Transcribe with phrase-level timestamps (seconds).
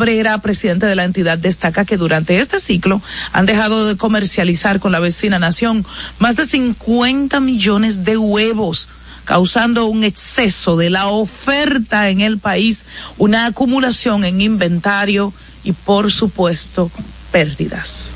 [0.00, 3.02] Brera, presidente de la entidad, destaca que durante este ciclo
[3.32, 5.86] han dejado de comercializar con la vecina nación
[6.18, 8.88] más de 50 millones de huevos
[9.24, 12.86] causando un exceso de la oferta en el país,
[13.18, 15.32] una acumulación en inventario
[15.62, 16.90] y, por supuesto,
[17.30, 18.14] pérdidas.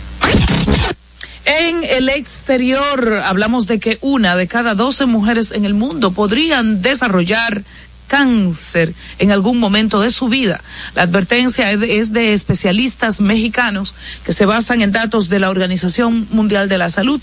[1.45, 6.81] En el exterior hablamos de que una de cada doce mujeres en el mundo podrían
[6.81, 7.63] desarrollar
[8.07, 10.61] cáncer en algún momento de su vida.
[10.95, 16.69] La advertencia es de, especialistas mexicanos que se basan en datos de la Organización Mundial
[16.69, 17.21] de la Salud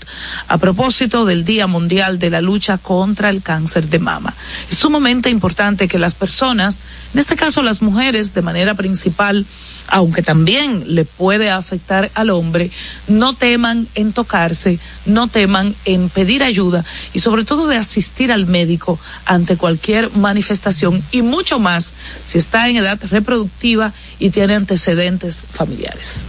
[0.48, 4.34] a propósito del Día Mundial de la Lucha contra el Cáncer de Mama.
[4.70, 6.82] Es sumamente importante que las personas,
[7.14, 9.46] en este caso las mujeres de manera principal,
[9.88, 12.70] aunque también le puede afectar al hombre,
[13.08, 18.46] no teman en tocarse, no teman en pedir ayuda y sobre todo de asistir al
[18.46, 21.92] médico ante cualquier manifestación y mucho más
[22.24, 26.26] si está en edad reproductiva y tiene antecedentes familiares.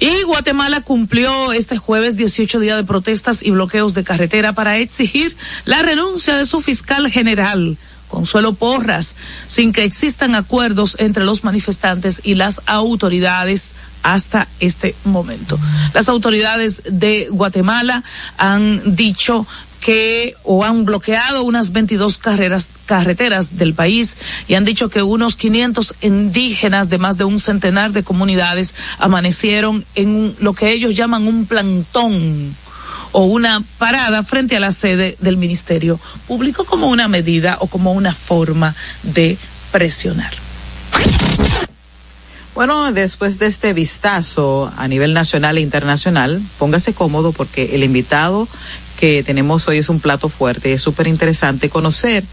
[0.00, 5.36] Y Guatemala cumplió este jueves 18 días de protestas y bloqueos de carretera para exigir
[5.64, 7.76] la renuncia de su fiscal general,
[8.08, 15.58] Consuelo Porras, sin que existan acuerdos entre los manifestantes y las autoridades hasta este momento.
[15.92, 18.02] Las autoridades de Guatemala
[18.36, 19.46] han dicho
[19.80, 24.16] que o han bloqueado unas 22 carreras, carreteras del país
[24.48, 29.84] y han dicho que unos 500 indígenas de más de un centenar de comunidades amanecieron
[29.94, 32.56] en lo que ellos llaman un plantón
[33.12, 37.92] o una parada frente a la sede del Ministerio Público como una medida o como
[37.92, 39.38] una forma de
[39.72, 40.32] presionar.
[42.54, 48.48] Bueno, después de este vistazo a nivel nacional e internacional, póngase cómodo porque el invitado
[48.98, 50.72] que tenemos hoy es un plato fuerte.
[50.72, 52.24] Es súper interesante conocer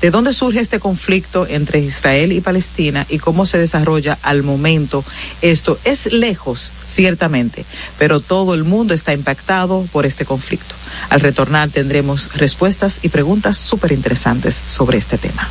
[0.00, 5.04] de dónde surge este conflicto entre Israel y Palestina y cómo se desarrolla al momento.
[5.42, 7.64] Esto es lejos, ciertamente,
[7.98, 10.74] pero todo el mundo está impactado por este conflicto.
[11.10, 15.48] Al retornar tendremos respuestas y preguntas súper interesantes sobre este tema.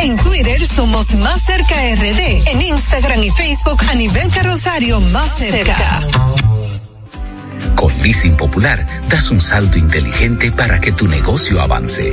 [0.00, 2.48] En Twitter somos Más Cerca RD.
[2.48, 6.06] En Instagram y Facebook a nivel carrosario Más Cerca.
[7.74, 12.12] Con Leasing Popular das un salto inteligente para que tu negocio avance.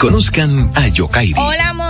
[0.00, 1.34] Conozcan a Yokairi.
[1.36, 1.89] Hola, amores.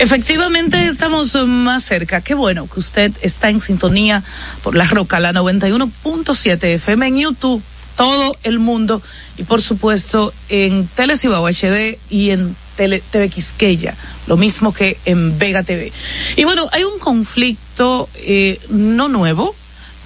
[0.00, 2.22] Efectivamente estamos más cerca.
[2.22, 4.24] Qué bueno que usted está en sintonía
[4.62, 7.62] por la Roca, la 91.7 FM en YouTube,
[7.98, 9.02] todo el mundo
[9.36, 13.94] y por supuesto en Telecibao HD y en Tele, TV Quisqueya,
[14.26, 15.92] lo mismo que en Vega TV.
[16.34, 19.54] Y bueno, hay un conflicto eh, no nuevo,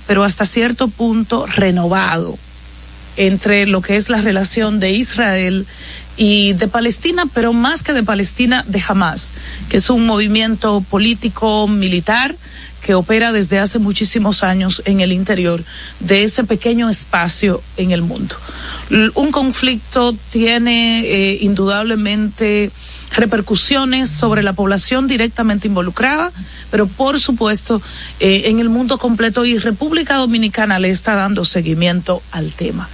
[0.09, 2.37] pero hasta cierto punto renovado
[3.17, 5.69] entre lo que es la relación de Israel
[6.17, 9.33] y de Palestina, pero más que de Palestina, de Hamas,
[9.69, 12.37] que es un movimiento político militar
[12.85, 15.65] que opera desde hace muchísimos años en el interior
[16.01, 18.37] de ese pequeño espacio en el mundo.
[19.15, 22.71] Un conflicto tiene eh, indudablemente
[23.17, 26.31] repercusiones sobre la población directamente involucrada,
[26.71, 27.81] pero por supuesto
[28.21, 32.89] eh, en el mundo completo y República Dominicana le está dando seguimiento al tema.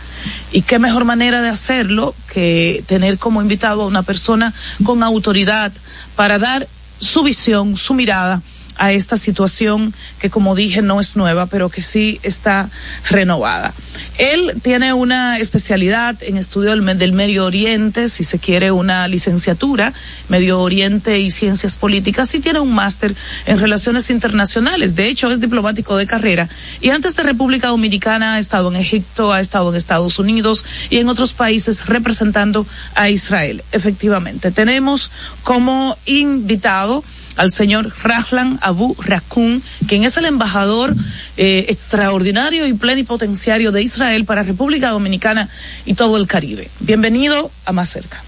[0.53, 4.53] Y qué mejor manera de hacerlo que tener como invitado a una persona
[4.85, 5.73] con autoridad
[6.17, 6.67] para dar
[6.99, 8.43] su visión, su mirada
[8.81, 12.71] a esta situación que como dije no es nueva, pero que sí está
[13.09, 13.75] renovada.
[14.17, 19.93] Él tiene una especialidad en estudio del, Medio Oriente, si se quiere una licenciatura,
[20.29, 24.97] Medio Oriente y Ciencias Políticas, y tiene un máster en Relaciones Internacionales.
[24.97, 26.49] De hecho, es diplomático de carrera.
[26.81, 30.99] Y antes de República Dominicana ha estado en Egipto, ha estado en Estados Unidos y
[30.99, 33.63] en otros países representando a Israel.
[33.73, 35.11] Efectivamente, tenemos
[35.43, 37.05] como invitado
[37.37, 40.95] al señor Rahlan Abu Rakun, quien es el embajador
[41.37, 45.49] eh, extraordinario y plenipotenciario de Israel para República Dominicana
[45.87, 46.71] y todo el Caribe.
[46.81, 48.23] Bienvenido a Más Cerca.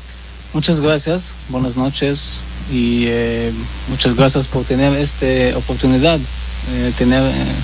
[0.53, 3.53] Muchas gracias, buenas noches y eh,
[3.89, 7.23] muchas gracias por tener esta oportunidad de eh, tener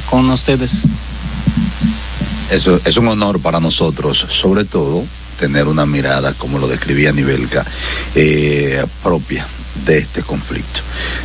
[0.08, 0.82] con ustedes.
[2.50, 5.04] Eso es un honor para nosotros, sobre todo
[5.38, 7.64] tener una mirada, como lo describía Nivelka,
[9.02, 9.46] propia
[9.84, 10.80] de este conflicto.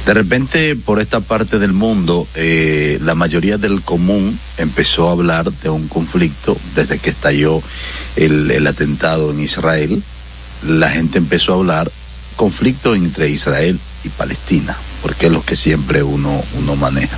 [0.06, 5.52] De repente, por esta parte del mundo, eh, la mayoría del común empezó a hablar
[5.52, 7.62] de un conflicto desde que estalló
[8.16, 10.04] el, el atentado en Israel.
[10.66, 11.92] La gente empezó a hablar
[12.36, 17.18] conflicto entre Israel y Palestina, porque es lo que siempre uno, uno maneja.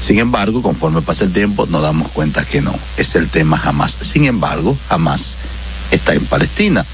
[0.00, 3.98] Sin embargo, conforme pasa el tiempo, nos damos cuenta que no, es el tema jamás.
[4.00, 5.38] Sin embargo, jamás
[5.90, 6.84] está en Palestina.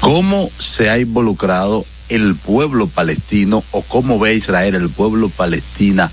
[0.00, 6.10] ¿Cómo se ha involucrado el pueblo palestino o cómo ve Israel el pueblo palestina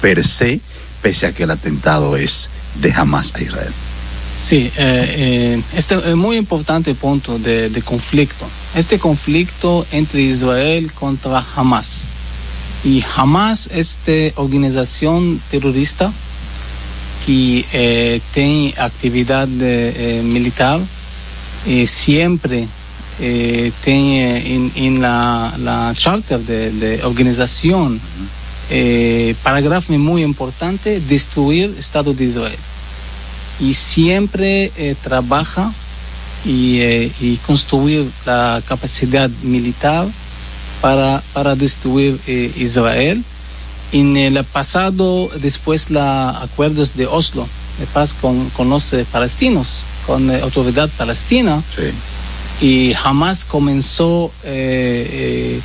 [0.00, 0.60] per se,
[1.02, 2.50] pese a que el atentado es
[2.80, 3.72] de Hamas a Israel.
[4.40, 5.14] Sí, eh,
[5.56, 8.46] eh, este es muy importante punto de, conflicto.
[8.74, 12.04] Este conflicto entre Israel contra Hamas.
[12.84, 16.12] Y Hamas es esta organización terrorista
[17.24, 20.80] que eh, tiene actividad militar
[21.86, 22.68] siempre
[23.20, 28.00] eh, tiene en, la, la, charter de, de organización
[28.70, 32.58] eh, parágrafo muy importante destruir Estado de Israel.
[33.60, 35.72] Y siempre eh, trabaja
[36.44, 40.06] y, eh, y, construir la capacidad militar
[40.80, 43.24] para, para destruir eh, Israel.
[43.92, 47.48] En el pasado después los acuerdos de Oslo
[47.78, 51.92] de paz con, con los palestinos con la autoridad palestina sí
[52.60, 55.60] y jamás comenzó eh,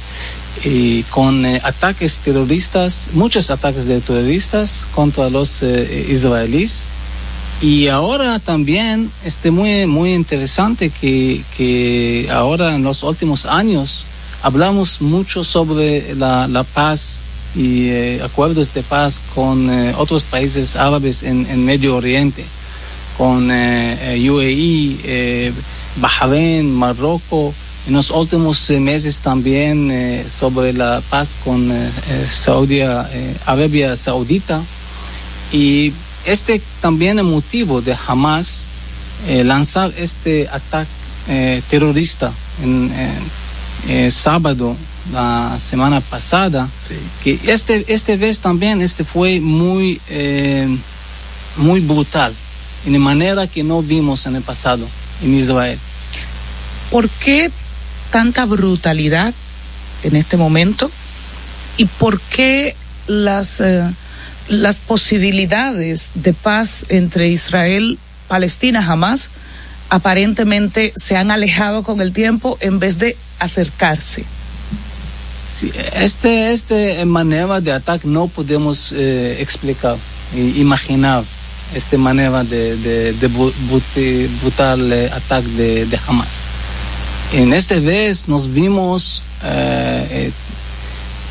[0.64, 6.86] eh, con eh, ataques terroristas, muchos ataques de terroristas contra los israelíes.
[7.62, 14.06] Y ahora también este muy muy interesante que, que ahora en los últimos años
[14.42, 17.22] hablamos mucho sobre la, la paz
[17.56, 22.44] y acuerdos de paz con otros países árabes en, en Medio Oriente,
[23.16, 25.54] con UAE,
[25.98, 27.54] Bahrein, Marruecos,
[27.88, 31.90] en los últimos meses también eh, sobre la paz con eh,
[32.30, 34.62] Saudi, eh, Arabia Saudita.
[35.52, 35.92] Y
[36.26, 38.66] este también es motivo de Hamas
[39.28, 40.90] lanzar este ataque
[41.70, 42.32] terrorista
[42.64, 42.92] en,
[44.10, 44.76] sábado
[45.14, 46.96] la semana pasada sí.
[47.24, 50.02] que este este vez también este fue muy
[51.58, 52.34] muy brutal
[52.86, 54.88] en manera que no vimos en el pasado
[55.22, 55.78] en Israel.
[56.90, 57.52] ¿Por qué
[58.12, 59.34] tanta brutalidad
[60.04, 60.92] en este momento?
[61.78, 62.76] ¿Y por qué
[63.08, 63.90] las, eh,
[64.50, 67.98] las posibilidades de paz entre Israel,
[68.28, 69.30] Palestina, jamás
[69.90, 74.24] aparentemente se han alejado con el tiempo en vez de acercarse?
[75.54, 79.98] Sí, este, este manera de ataque no podemos eh, explicar,
[80.34, 81.24] imaginar
[81.74, 83.28] esta manera de, de, de
[84.42, 86.48] brutal ataque de, de, Hamas.
[87.34, 90.32] En esta vez nos vimos eh,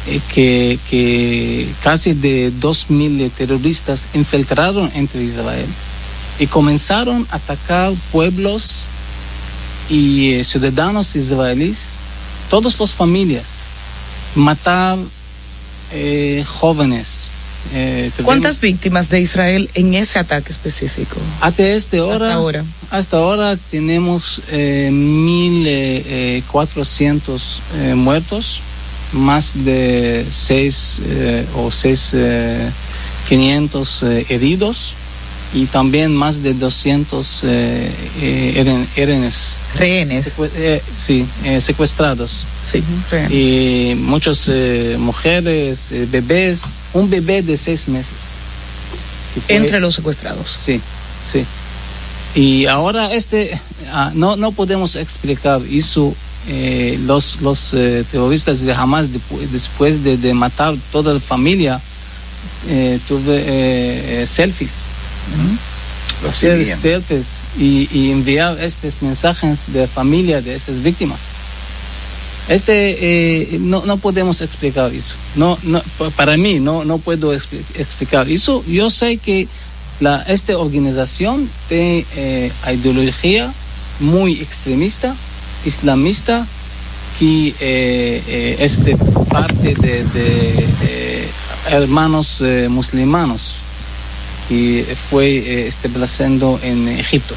[0.07, 5.67] eh, que, que, casi de 2.000 terroristas infiltraron entre Israel
[6.39, 8.71] y comenzaron a atacar pueblos
[9.91, 11.97] y eh, ciudadanos israelíes,
[12.49, 13.47] todas las familias,
[14.35, 14.99] matar
[15.93, 17.30] eh, jóvenes.
[17.73, 21.21] Eh, ¿Cuántas víctimas de Israel en ese ataque específico?
[21.41, 28.63] Hasta este hora, hasta ahora, hasta ahora tenemos eh, 1.400 eh, muertos,
[29.13, 31.03] más de 6
[31.55, 34.97] o 6.500 heridos
[35.53, 39.57] y también más de 200 eh, eh, rehenes.
[39.75, 40.37] Rehenes.
[40.55, 42.45] eh, sí, eh, secuestrados.
[42.65, 43.33] Sí, rehenes.
[43.33, 48.35] Y muchas eh, mujeres, bebés, un bebé de seis meses.
[49.49, 50.49] Entre los secuestrados.
[50.57, 50.81] Sí,
[51.27, 51.45] sí.
[52.35, 53.61] Y ahora este,
[53.93, 56.15] ah, no, no podemos explicar eso.
[56.49, 57.77] Eh, los los
[58.11, 59.21] terroristas de Hamas de,
[59.53, 61.79] después de, de, matar toda la familia
[63.07, 64.85] tuve selfies
[66.23, 71.19] Lo hacer selfies y, y, enviar estos mensajes de familia de estas víctimas.
[72.49, 75.15] Este eh, no, no podemos explicar eso.
[75.37, 75.81] No, no,
[76.17, 78.65] para mí no, no puedo explicar eso.
[78.67, 79.49] Yo sé que
[80.01, 83.53] la, esta organización tiene eh, ideología
[84.01, 85.15] muy extremista,
[85.65, 86.47] islamista,
[87.19, 88.97] que eh, este
[89.29, 91.29] parte de, de
[91.71, 93.60] hermanos musulmanos
[94.51, 97.35] y fue eh, estableciendo en Egipto.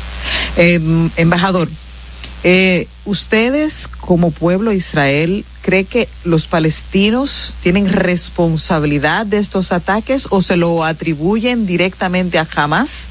[0.58, 0.80] Eh,
[1.16, 1.70] embajador,
[2.44, 10.28] eh, ¿ustedes como pueblo de Israel cree que los palestinos tienen responsabilidad de estos ataques
[10.30, 13.06] o se lo atribuyen directamente a Hamas,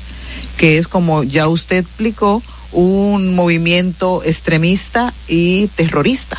[0.58, 2.42] que es como ya usted explicó,
[2.72, 6.38] un movimiento extremista y terrorista?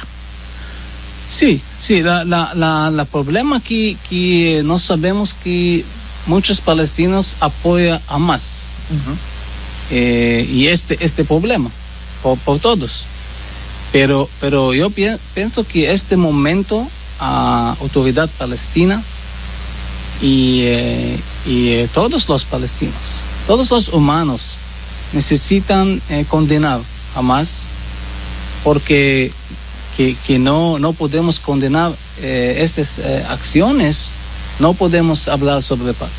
[1.29, 5.83] Sí, sí, la, la, la, la problema que, que no sabemos que
[6.25, 8.43] muchos palestinos apoyan a Hamas.
[8.89, 9.17] Uh -huh.
[9.91, 11.69] eh, y este, este problema,
[12.21, 13.05] por, por, todos.
[13.91, 16.87] Pero, pero yo pi pienso que este momento
[17.19, 19.01] a autoridad palestina
[20.21, 24.55] y, eh, y eh, todos los palestinos, todos los humanos
[25.11, 26.79] necesitan eh, condenar
[27.15, 27.65] a Hamas
[28.63, 29.31] porque
[29.97, 34.09] que, que no, no podemos condenar estas acciones
[34.59, 36.11] no podemos hablar sobre paz.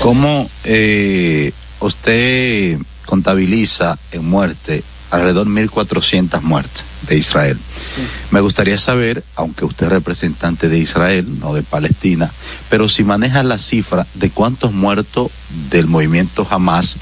[0.00, 7.58] ¿Cómo eh, usted contabiliza en muerte alrededor de 1.400 muertes de Israel?
[7.94, 8.02] Sí.
[8.30, 12.30] Me gustaría saber, aunque usted es representante de Israel, no de Palestina,
[12.68, 15.30] pero si maneja la cifra de cuántos muertos
[15.70, 16.98] del movimiento Hamas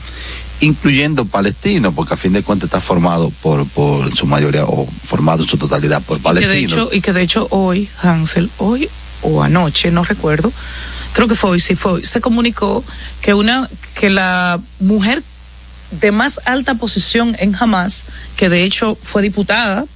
[0.60, 5.42] incluyendo palestinos, porque a fin de cuentas está formado por, por su mayoría o formado
[5.42, 6.54] en su totalidad por palestinos.
[6.54, 8.88] Y que de hecho, y que de hecho hoy, Hansel, hoy
[9.22, 10.52] o anoche, no recuerdo,
[11.12, 12.84] creo que fue hoy, sí fue hoy, se comunicó
[13.20, 15.22] que una, que la mujer
[15.90, 18.04] de más alta posición en Hamas,
[18.36, 19.86] que de hecho fue diputada,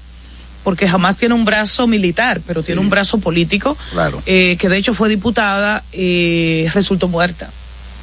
[0.65, 2.85] porque Hamas tiene un brazo militar, pero tiene sí.
[2.85, 4.23] un brazo político, claro.
[4.27, 7.51] eh, que de hecho fue diputada, eh, resultó muerta.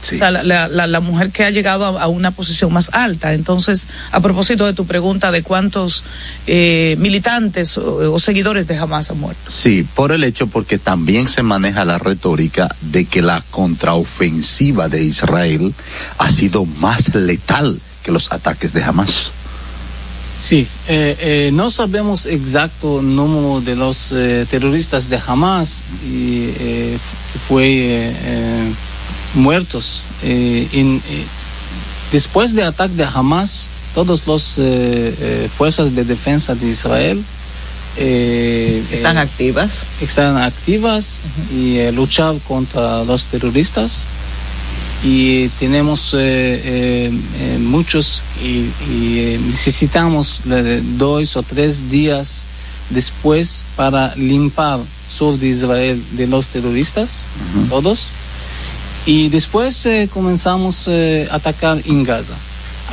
[0.02, 0.16] Sí.
[0.16, 3.34] O sea, la, la, la, mujer que ha llegado a, a, una posición más alta.
[3.34, 6.04] Entonces, a propósito de tu pregunta de cuántos
[6.48, 9.42] eh, militantes o, o, seguidores de Hamas han muerto.
[9.50, 15.04] Sí, por el hecho porque también se maneja la retórica de que la contraofensiva de
[15.04, 15.74] Israel
[16.18, 19.32] ha sido más letal que los ataques de Hamas.
[20.42, 26.50] Sí, eh, eh, no sabemos exacto número de los eh, terroristas de Hamas y
[27.48, 28.12] fue
[29.34, 30.02] muertos.
[30.24, 31.26] Eh, en, eh,
[32.12, 37.24] después del ataque de Hamas, todas las eh, fuerzas de defensa de Israel
[37.98, 39.84] están activas.
[40.02, 41.90] Están activas uh -huh.
[41.90, 44.06] y luchar contra los terroristas.
[45.04, 46.16] Y tenemos
[47.60, 50.42] muchos y, y necesitamos
[50.98, 52.44] dos o tres días
[52.92, 57.70] después para limpiar sur de Israel de los terroristas, uh -huh.
[57.70, 58.10] todos
[59.06, 62.34] y después eh, comenzamos eh, a atacar en Gaza.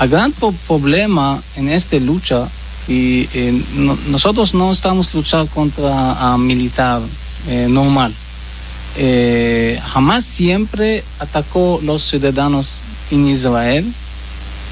[0.00, 0.32] El gran
[0.66, 2.48] problema en esta lucha,
[2.86, 7.02] y eh, no, nosotros no estamos luchando contra a militar
[7.68, 8.12] normal.
[9.92, 13.86] jamás siempre atacó los ciudadanos en Israel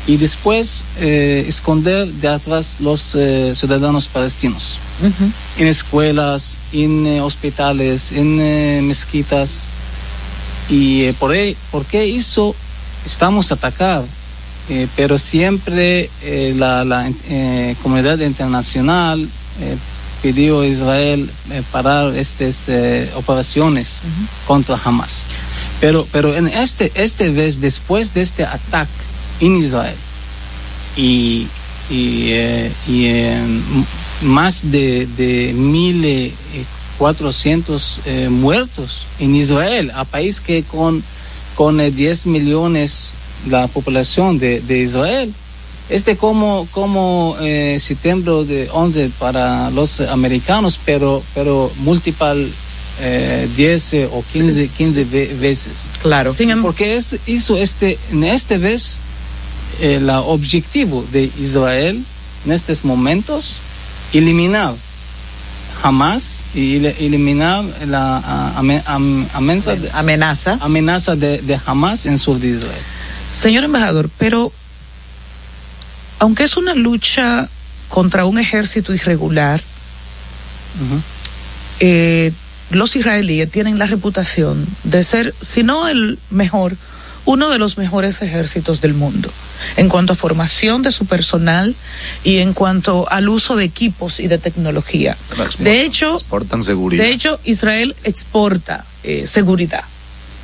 [0.07, 3.17] y después esconder de atrás los
[3.55, 4.79] ciudadanos palestinos.
[5.03, 5.33] Uh -huh.
[5.59, 9.71] En escuelas, en hospitales, en mezquitas
[10.69, 11.35] y eh, por,
[11.71, 12.55] por, qué hizo
[13.07, 14.05] estamos atacar,
[14.69, 19.29] eh, pero siempre eh, la, la eh, comunidad internacional
[20.23, 21.31] pidió a Israel
[21.71, 22.69] parar estas
[23.15, 24.01] operaciones
[24.47, 25.25] contra Hamas.
[25.81, 28.91] Pero, pero en este, este vez, después de este ataque
[29.41, 29.97] en Israel,
[30.97, 31.47] y,
[31.89, 32.33] y,
[32.89, 33.31] y,
[34.23, 35.55] más de, de
[36.99, 41.03] 1.400 eh, muertos en Israel, a país que con,
[41.55, 43.13] con eh, 10 millones
[43.49, 45.33] la población de, de Israel.
[45.89, 52.49] Este como, como eh, septiembre de 11 para los americanos, pero, pero multiple
[53.01, 55.91] eh, 10 eh, o 15, 15 ve- veces.
[56.03, 56.33] Claro.
[56.33, 58.97] Sin Porque es, hizo este, en este vez,
[59.81, 62.03] el objetivo de Israel
[62.47, 63.57] en estos momentos,
[64.13, 64.75] eliminar
[65.83, 70.59] Hamas y eliminar la ame- am- amenaza, de, Amenaza.
[70.61, 72.83] amenaza de, de Hamas en sur de Israel.
[73.31, 74.53] Señor embajador, pero
[76.19, 77.49] aunque es una lucha
[77.89, 79.61] contra un ejército irregular,
[81.81, 82.33] eh,
[82.71, 86.77] los israelíes tienen la reputación de ser, si no el mejor,
[87.27, 89.31] uno de los mejores ejércitos del mundo
[89.77, 91.75] en cuanto a formación de su personal
[92.25, 95.17] y en cuanto al uso de equipos y de tecnología.
[95.59, 97.05] De hecho, Exportan seguridad.
[97.05, 99.85] de hecho, Israel exporta eh, seguridad.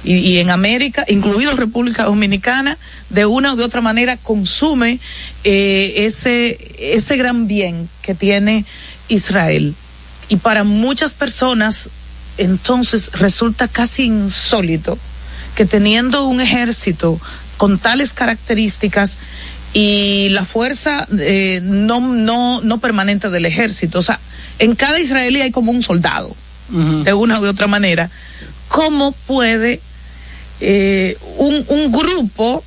[0.05, 2.77] Y, y en América, incluido República Dominicana,
[3.11, 4.99] de una u de otra manera consume
[5.45, 8.65] eh, ese, ese gran bien que tiene
[9.09, 9.75] Israel.
[10.29, 11.89] Y para muchas personas,
[12.39, 14.99] entonces resulta casi insólito
[15.55, 17.21] que teniendo un ejército
[17.57, 19.19] con tales características
[19.75, 24.19] y la fuerza eh, no, no, no permanente del ejército, o sea,
[24.59, 26.35] en cada israelí hay como un soldado,
[26.69, 28.11] de una u otra manera.
[28.69, 29.81] ¿Cómo puede
[30.61, 32.65] eh, un, un grupo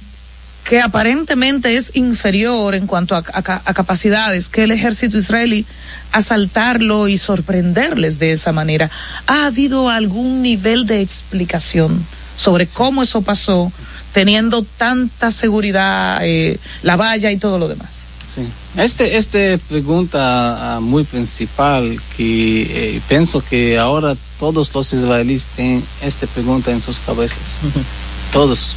[0.64, 5.66] que aparentemente es inferior en cuanto a, a- a capacidades que el ejército israelí
[6.12, 8.90] asaltarlo y sorprenderles de esa manera.
[9.28, 12.06] ¿Ha habido algún nivel de explicación
[12.36, 13.72] sobre cómo eso pasó,
[14.14, 18.06] teniendo tanta seguridad, eh, la valla y todo lo demás?
[18.34, 18.42] Sí.
[18.78, 25.84] Este, este pregunta ah, muy principal que eh, pienso que ahora todos los israelíes tienen
[26.02, 27.60] esta pregunta en sus cabezas.
[28.34, 28.74] Todos.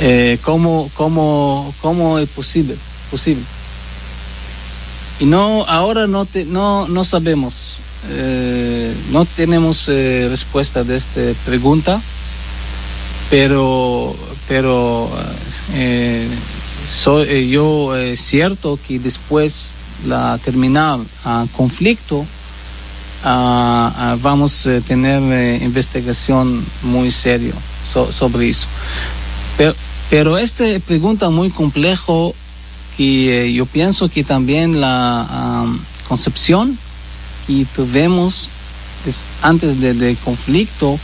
[0.00, 2.76] Eh, ¿cómo, cómo, ¿Cómo es posible?
[3.10, 3.42] posible?
[5.20, 7.77] Y no, ahora no, te, no, no sabemos,
[8.10, 12.00] eh, no tenemos eh, respuesta de esta pregunta,
[13.30, 14.16] pero,
[14.46, 15.10] pero
[15.74, 16.28] eh,
[17.50, 19.68] yo es cierto que después
[20.06, 22.24] la terminar ah, conflicto
[23.24, 27.54] ah, ah, vamos a tener investigación muy serio
[27.92, 28.66] so- sobre eso.
[29.56, 29.74] Pero,
[30.08, 32.34] pero esta pregunta muy complejo
[32.96, 35.66] que yo pienso que también la
[36.08, 36.78] concepción
[37.48, 38.48] que tuvimos
[39.42, 40.98] antes del de conflicto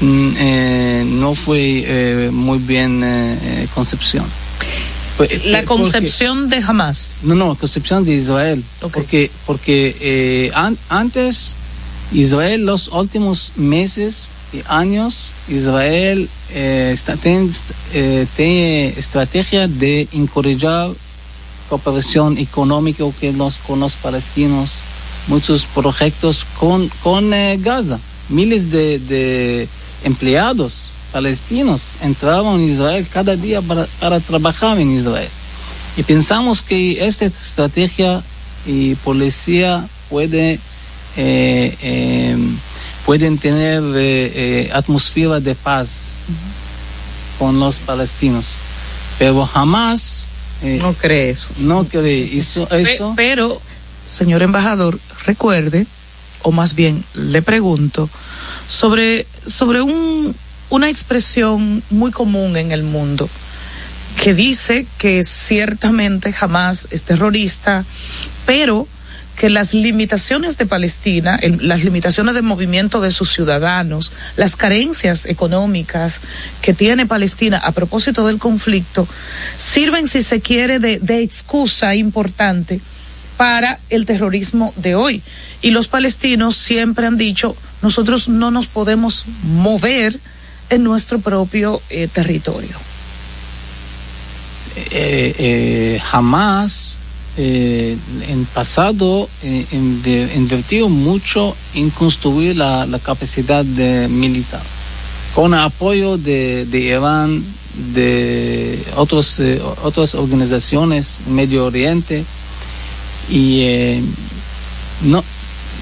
[0.00, 4.24] mm, eh, no fue eh, muy bien eh, concepción.
[5.44, 7.18] La porque- concepción de jamás.
[7.22, 8.64] no, no, concepción de Israel.
[8.80, 11.54] Porque, porque an- antes,
[12.12, 17.50] Israel, los últimos meses y años, Israel está, tiene,
[18.34, 20.92] tiene estrategia de encorajar
[21.68, 24.80] cooperación económica que los, con los palestinos,
[25.30, 27.98] muchos proyectos con, con eh, Gaza.
[28.28, 29.68] Miles de, de
[30.04, 35.28] empleados palestinos entraban en Israel cada día para, para trabajar en Israel.
[35.96, 38.22] Y pensamos que esta estrategia
[38.66, 40.58] y policía puede,
[41.16, 42.36] eh, eh,
[43.06, 46.10] pueden tener eh, atmósfera de paz
[47.38, 48.50] con los palestinos.
[49.18, 50.26] Pero jamás
[50.62, 51.50] No cree eso.
[51.60, 52.68] no cree eso.
[52.70, 53.60] Eso pero,
[54.10, 55.86] señor embajador, recuerde,
[56.42, 58.08] o más bien le pregunto,
[58.68, 60.34] sobre, sobre un,
[60.70, 63.28] una expresión muy común en el mundo
[64.20, 67.84] que dice que ciertamente jamás es terrorista,
[68.44, 68.86] pero
[69.36, 76.20] que las limitaciones de Palestina, las limitaciones de movimiento de sus ciudadanos, las carencias económicas
[76.60, 79.08] que tiene Palestina a propósito del conflicto,
[79.56, 82.82] sirven, si se quiere, de excusa importante
[83.40, 85.22] para el terrorismo de hoy.
[85.62, 90.20] Y los palestinos siempre han dicho, nosotros no nos podemos mover
[90.68, 92.76] en nuestro propio eh, territorio.
[94.76, 96.98] eh, eh, jamás
[97.38, 99.30] en pasado
[99.72, 104.60] invirtió mucho en construir la, capacidad militar
[105.34, 107.42] con apoyo de, de Irán
[107.94, 109.40] de otros,
[109.82, 112.26] otras organizaciones Medio Oriente
[113.30, 114.02] y eh,
[115.02, 115.22] no,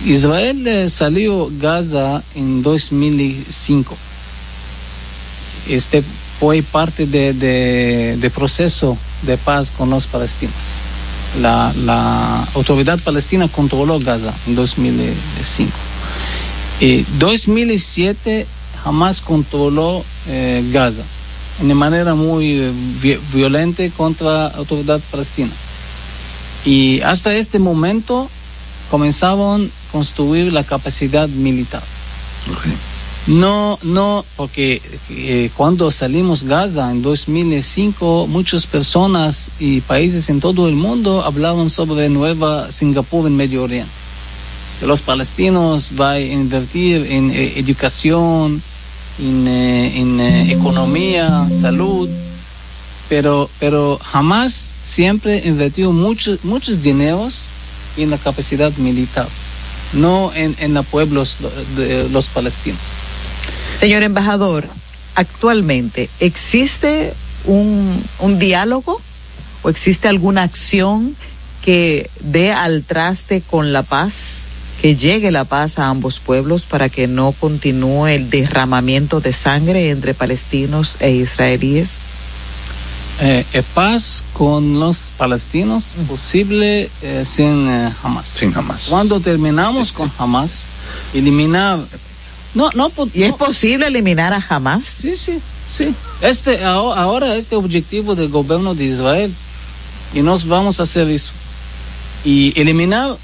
[0.04, 3.96] Israel eh, salió Gaza en 2005.
[5.68, 6.02] Este
[6.38, 10.54] fue parte de, de, proceso de paz con los palestinos.
[11.40, 15.72] La, la autoridad palestina controló Gaza en 2005.
[16.80, 18.46] Y 2007
[18.84, 21.02] jamás controló eh, Gaza
[21.60, 25.50] de manera muy vi- violenta contra la autoridad palestina.
[26.64, 28.28] Y hasta este momento
[28.90, 31.82] comenzaron a construir la capacidad militar.
[33.26, 40.66] No, no, porque eh, cuando salimos Gaza en 2005, muchas personas y países en todo
[40.66, 43.90] el mundo hablaban sobre Nueva Singapur en Medio Oriente.
[44.80, 48.62] Que los palestinos van a invertir en eh, educación,
[49.18, 52.08] en, eh, en, eh, economía, salud,
[53.08, 57.40] pero, pero jamás siempre invirtió muchos, muchos dineros
[57.96, 59.28] en la capacidad militar,
[59.92, 61.36] no en, en los pueblos
[61.76, 62.80] de los palestinos.
[63.78, 64.68] Señor embajador,
[65.14, 69.00] actualmente, ¿existe un, un diálogo
[69.62, 71.16] o existe alguna acción
[71.64, 74.14] que dé al traste con la paz,
[74.80, 79.90] que llegue la paz a ambos pueblos para que no continúe el derramamiento de sangre
[79.90, 81.98] entre palestinos e israelíes?
[83.20, 88.28] Eh, eh, paz con los palestinos posible eh, sin eh, Hamas.
[88.28, 88.86] Sin Hamas.
[88.88, 90.64] Cuando terminamos con Hamas,
[91.12, 91.80] eliminar...
[92.54, 94.84] No, no, ¿Y es posible eliminar a Hamas?
[94.84, 95.40] Sí, sí,
[95.72, 95.92] sí.
[96.20, 99.34] Este, aho- ahora este objetivo del gobierno de Israel
[100.14, 101.32] y nos vamos a hacer eso.
[102.24, 103.16] Y eliminar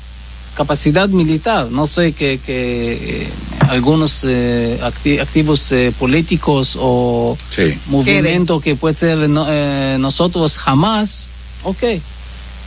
[0.56, 1.70] capacidad militar.
[1.70, 3.28] No sé que, que eh,
[3.68, 7.78] algunos eh, acti- activos eh, políticos o Sí.
[7.88, 11.26] movimiento que puede ser no- eh, nosotros jamás,
[11.62, 11.82] ok.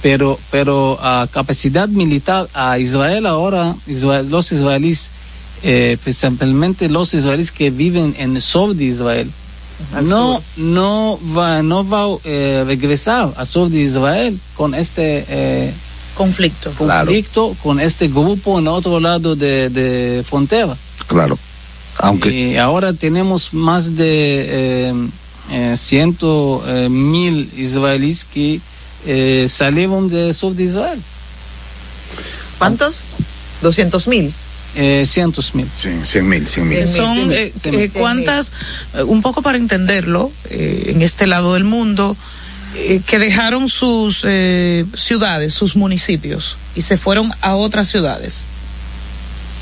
[0.02, 5.12] Pero, pero a capacidad militar a Israel ahora, Israel- los israelíes,
[5.64, 9.32] eh, principalmente los israelíes que viven en el sur de Israel,
[10.04, 15.26] no, no va, no va a eh, regresar al sur de Israel con este
[16.18, 16.72] Conflicto.
[16.72, 20.76] conflicto, con este grupo en otro lado de, de frontera.
[21.08, 21.38] Claro.
[22.00, 24.94] Aunque Y ahora tenemos más de eh,
[25.52, 28.60] eh, ciento eh, mil israelíes que
[29.06, 31.02] eh, salieron del sur de Israel.
[32.58, 33.02] ¿Cuántos?
[33.62, 34.34] 200 mil.
[34.76, 35.68] Eh, cientos mil.
[35.76, 36.88] sí, 100 mil, 100 mil.
[36.88, 37.92] Son cien mil, eh, cien eh, mil.
[37.92, 38.54] cuántas,
[38.94, 42.16] eh, un poco para entenderlo, eh, en este lado del mundo,
[42.76, 48.46] eh, que dejaron sus eh, ciudades, sus municipios, y se fueron a otras ciudades,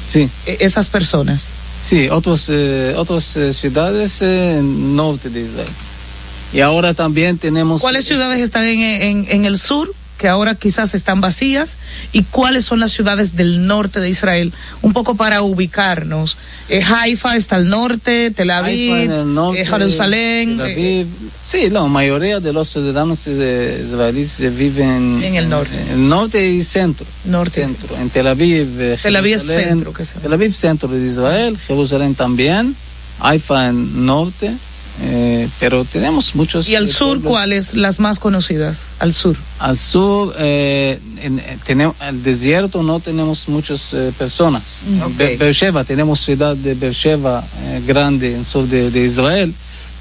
[0.07, 1.51] Sí, eh, esas personas.
[1.83, 4.21] sí, otros, eh, otras ciudades
[4.63, 5.69] norte de Israel.
[6.53, 7.81] Y ahora también tenemos...
[7.81, 9.93] ¿Cuáles ciudades están en, en, en el sur?
[10.17, 11.77] Que ahora quizás están vacías
[12.11, 16.37] y cuáles son las ciudades del norte de Israel, un poco para ubicarnos.
[16.69, 21.07] Eh, Haifa está al norte, Tel Aviv, el norte, eh, Jerusalén, Tel eh, Aviv.
[21.41, 25.79] sí, la mayoría de los ciudadanos israelíes eh, viven En el norte.
[25.81, 27.05] En el norte y centro.
[27.25, 27.95] Norte y centro.
[27.97, 28.81] En Tel Aviv.
[28.81, 32.75] eh, Tel Aviv es centro, que Tel Aviv centro de Israel, Jerusalén también,
[33.19, 34.51] Haifa en norte,
[35.01, 36.69] eh, pero tenemos muchos.
[36.69, 37.21] y al eh, sur.
[37.21, 37.73] ¿cuáles?
[37.73, 39.35] Las más conocidas, al sur.
[39.59, 44.79] Al sur, eh, en- en- tenemos, al desierto no tenemos muchas eh, personas.
[45.03, 45.17] Ok.
[45.17, 49.53] Be- Beersheba, tenemos ciudad de Beersheba eh, grande en el sur de, de Israel,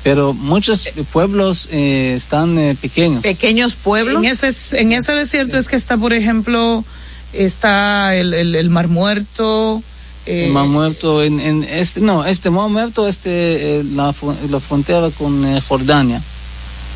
[0.03, 3.23] pero muchos pueblos eh, están eh, pequeños.
[3.23, 4.23] Pequeños pueblos.
[4.23, 6.85] En ese, en ese desierto es que está, por ejemplo,
[7.33, 9.83] está el, el, el Mar Muerto.
[10.27, 14.15] Eh, Mar Muerto, en, en este, no, este Mar Muerto, este, eh, la,
[14.51, 16.23] la frontera con eh, Jordania.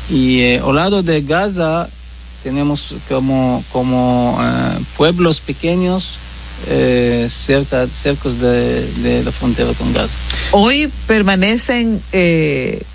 [0.09, 1.87] Y eh, al lado de Gaza
[2.43, 6.15] tenemos como, como eh, pueblos pequeños
[6.67, 10.13] eh, cerca, cerca de, de la frontera con Gaza.
[10.51, 12.01] Hoy permanecen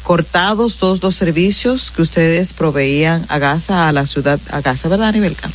[0.03, 5.09] cortados todos los servicios que ustedes proveían a Gaza, a la ciudad, a Gaza, ¿verdad,
[5.09, 5.49] Anibelka?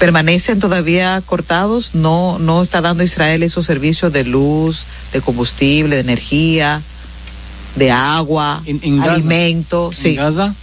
[0.00, 6.00] Permanecen todavía cortados, no, no está dando Israel esos servicios de luz, de combustible, de
[6.00, 6.80] energía,
[7.76, 9.12] de agua, En- en Gaza.
[9.12, 10.16] alimento, En.
[10.16, 10.54] Gaza.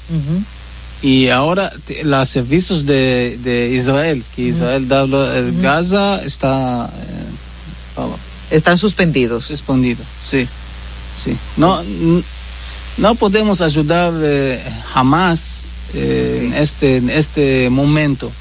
[1.03, 1.71] Y ahora
[2.03, 8.01] los servicios de, de Israel, que Israel da, eh, Gaza está eh,
[8.49, 9.45] Están suspendidos.
[9.45, 10.47] suspendido, sí,
[11.15, 11.37] sí.
[11.57, 11.83] No,
[12.97, 14.59] no podemos ayudar eh,
[14.91, 15.61] jamás
[15.93, 18.31] eh, en este en este momento.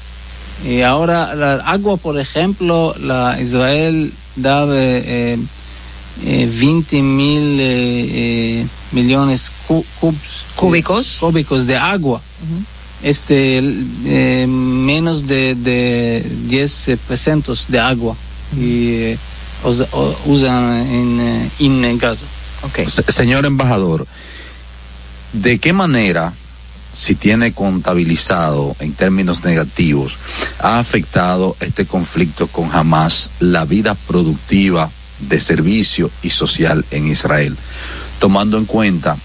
[0.65, 5.37] Y ahora la agua, por ejemplo, la Israel da eh, eh,
[6.25, 11.17] eh, 20 mil eh, eh, millones cu- cubs- Cúbicos.
[11.19, 12.21] cúbicos de agua.
[13.03, 13.59] Este,
[14.05, 18.15] eh, menos de, de 10 eh, presentos de agua
[18.57, 19.17] y eh,
[19.63, 22.25] us- o- usan en, eh, en Gaza.
[22.87, 24.07] Se- Señor embajador,
[25.33, 26.33] ¿de qué manera,
[26.97, 30.17] si tiene contabilizado en términos negativos,
[30.59, 37.55] ha afectado este conflicto con Hamas la vida productiva de servicio y social en Israel?
[38.19, 39.15] Tomando en cuenta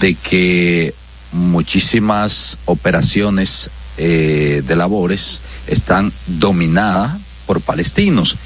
[0.00, 0.94] de que
[1.32, 8.36] muchísimas operaciones eh, de labores están dominadas por palestinos.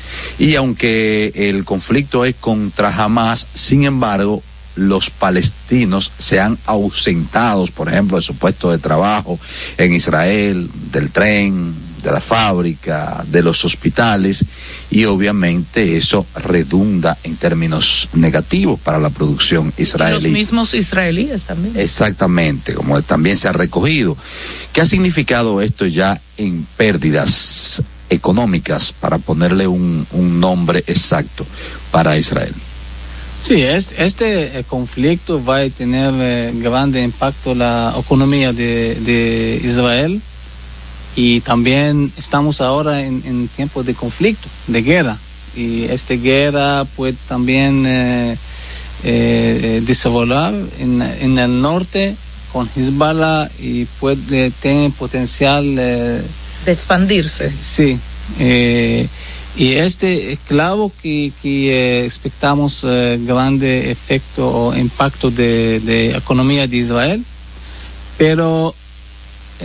[0.40, 4.42] Y aunque el conflicto es contra Hamas, sin embargo,
[4.76, 9.38] los palestinos se han ausentado, por ejemplo, de su puesto de trabajo
[9.78, 14.44] en Israel, del tren, de la fábrica, de los hospitales,
[14.90, 20.30] y obviamente eso redunda en términos negativos para la producción Los israelí.
[20.30, 21.78] mismos israelíes también.
[21.78, 24.16] Exactamente, como también se ha recogido.
[24.72, 31.46] ¿Qué ha significado esto ya en pérdidas económicas, para ponerle un, un nombre exacto
[31.92, 32.52] para Israel?
[33.42, 38.94] Sí, es- este eh, conflicto va a tener eh, grande impacto en la economía de,
[38.94, 40.20] de Israel
[41.16, 45.18] y también estamos ahora en, en tiempos de conflicto, de guerra.
[45.56, 48.36] Y esta guerra puede también eh, eh,
[49.04, 52.14] eh, desarrollar en, en el norte
[52.52, 56.22] con Hezbollah y puede tener potencial eh,
[56.64, 57.52] de expandirse.
[57.60, 57.98] Sí.
[59.56, 66.66] Y este, claro que, que eh, expectamos eh, grande efecto o impacto de, de economía
[66.66, 67.24] de Israel,
[68.16, 68.74] pero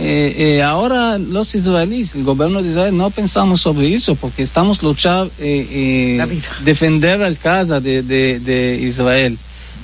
[0.00, 4.80] eh, eh, ahora los israelíes, el gobierno de Israel, no pensamos sobre eso porque estamos
[4.82, 9.36] luchando, eh, eh, defender la casa de, de, de Israel.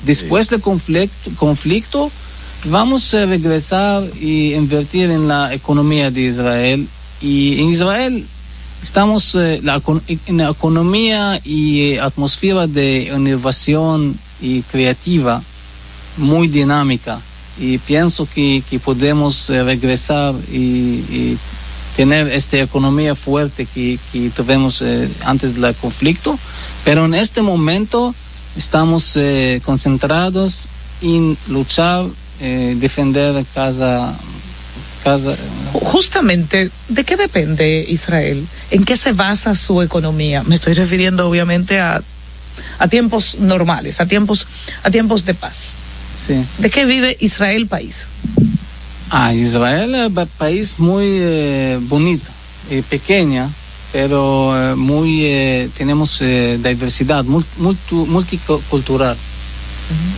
[0.07, 2.13] Después del conflicto, conflicto,
[2.67, 6.87] vamos a regresar y invertir en la economía de Israel.
[7.21, 8.27] Y en Israel
[8.85, 9.81] estamos eh, la,
[10.27, 15.43] en la economía y eh, atmósfera de innovación y creativa
[16.19, 17.19] muy dinámica.
[17.59, 21.39] Y pienso que, que podemos eh, regresar y,
[21.97, 24.83] tener esta economía fuerte que, que tuvimos
[25.23, 26.37] antes del conflicto,
[26.85, 28.13] pero en este momento
[28.57, 29.17] estamos
[29.65, 30.67] concentrados
[31.03, 32.07] en luchar,
[32.41, 34.19] defender casa,
[35.05, 35.37] casa
[35.73, 38.47] Justamente, ¿de qué depende Israel?
[38.71, 40.45] ¿En qué se basa su economía?
[40.45, 42.01] Me estoy refiriendo obviamente a,
[42.79, 44.47] a tiempos normales, a tiempos,
[44.85, 45.73] a tiempos de paz.
[46.27, 46.45] Sí.
[46.59, 48.07] ¿De qué vive Israel país?
[49.11, 52.31] Ah, Israel es un país muy eh, bonito,
[52.71, 53.51] eh, pequeña,
[53.93, 59.17] pero eh, muy eh, tenemos diversidad multicultural.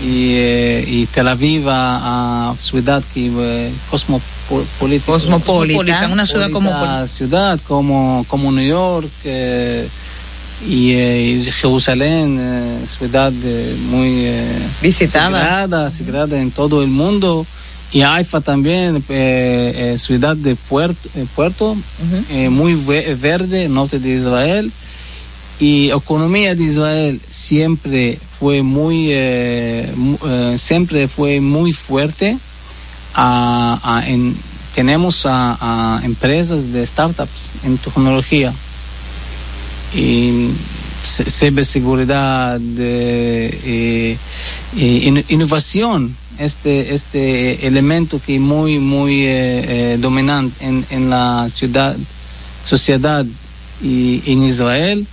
[0.05, 7.09] Y, eh, y Tel Aviv a, a ciudad que eh, cosmopolita, Cosmopolita, una ciudad cosmopolita.
[7.09, 9.89] ciudad como como New York eh,
[10.69, 15.31] y, eh, y Jerusalén, eh, ciudad eh, muy eh, Visitada.
[15.41, 17.45] sagrada, sagrada en todo el mundo.
[17.93, 21.77] Y Haifa también, eh, eh, ciudad de puerto, eh, puerto
[22.31, 24.73] eh, muy ve- verde, norte de Israel.
[25.61, 29.89] Y economía de Israel siempre fue muy, eh,
[30.27, 32.37] eh, siempre fue muy fuerte.
[34.75, 35.27] Tenemos
[36.03, 38.53] empresas de startups en tecnología
[39.95, 40.51] y
[41.03, 44.19] se- ciberseguridad, de, eh,
[44.77, 51.97] in- innovación, este, este elemento que muy, muy eh, dominante en, la ciudad,
[52.65, 53.25] sociedad
[53.83, 55.07] y en Israel.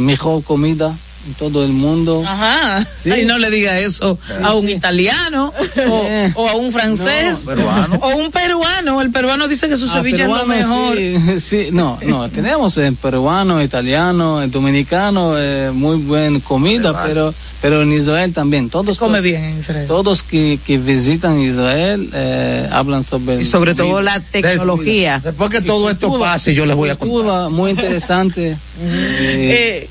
[0.00, 0.94] Mejor comida
[1.26, 2.22] en todo el mundo.
[2.26, 2.86] Ajá.
[2.92, 3.10] Sí.
[3.10, 5.52] Ay, no le diga eso a un italiano
[5.88, 7.98] o, o a un francés No, peruano.
[8.00, 9.00] o un peruano.
[9.02, 10.96] El peruano dice que su Ah, ceviche es lo peruano, mejor.
[10.96, 17.34] Sí, sí, no, no, tenemos en peruano, italiano, en dominicano, eh, muy buena comida, pero
[17.60, 18.70] pero en Israel también.
[18.70, 19.86] Todos come bien en Israel.
[19.86, 25.20] Todos que, que visitan Israel eh, hablan sobre Y sobre todo la tecnología.
[25.22, 27.08] Después que todo esto pase, yo les voy a contar.
[27.10, 28.56] Cultura muy interesante.
[28.80, 29.88] eh,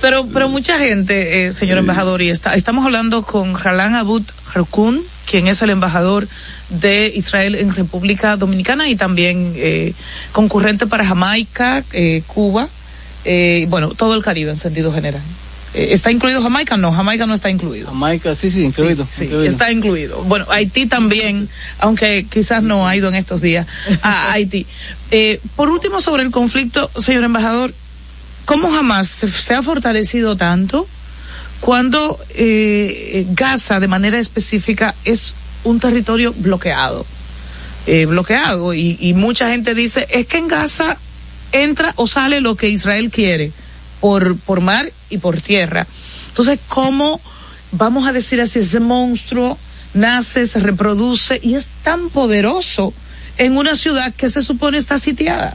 [0.00, 4.22] pero, pero mucha gente, eh, señor embajador, y está, estamos hablando con Ralan Abud
[4.54, 6.28] Harkun, quien es el embajador
[6.70, 9.92] de Israel en República Dominicana y también eh,
[10.32, 12.68] concurrente para Jamaica, eh, Cuba,
[13.24, 15.22] eh, bueno, todo el Caribe en sentido general.
[15.74, 16.76] Eh, ¿Está incluido Jamaica?
[16.76, 17.88] No, Jamaica no está incluido.
[17.88, 19.06] Jamaica, sí, sí, incluido.
[19.10, 19.44] Sí, incluido.
[19.44, 20.22] está incluido.
[20.24, 21.46] Bueno, Haití también,
[21.78, 23.66] aunque quizás no ha ido en estos días
[24.02, 24.66] a Haití.
[25.10, 27.74] Eh, por último, sobre el conflicto, señor embajador,
[28.48, 30.88] ¿cómo jamás se, ha fortalecido tanto
[31.60, 35.34] cuando eh, Gaza de manera específica es
[35.64, 37.04] un territorio bloqueado.
[37.86, 40.96] Eh, bloqueado y, y mucha gente dice es que en Gaza
[41.52, 43.52] entra o sale lo que Israel quiere
[44.00, 45.86] por, por mar y por tierra.
[46.28, 47.20] Entonces, ¿cómo
[47.72, 49.58] vamos a decir así, ese monstruo
[49.92, 52.94] nace, se reproduce y es tan poderoso
[53.36, 55.54] en una ciudad que se supone está sitiada?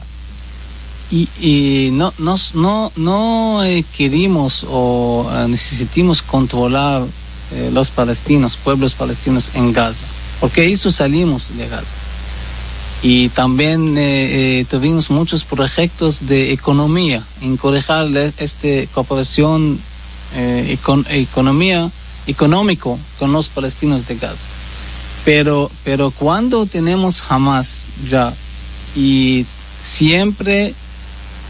[1.10, 7.04] Y, no, nos, no, no eh, queremos o eh, necesitamos controlar
[7.52, 10.04] eh, los palestinos, pueblos palestinos en Gaza,
[10.40, 11.94] porque eso salimos de Gaza.
[13.02, 19.78] Y también eh, eh, tuvimos muchos proyectos de economía, encorajar esta cooperación,
[20.34, 21.90] econ- economía,
[22.26, 24.42] económico con los palestinos de Gaza.
[25.24, 28.32] Pero, pero cuando tenemos Hamas ya
[28.96, 29.46] y
[29.80, 30.74] siempre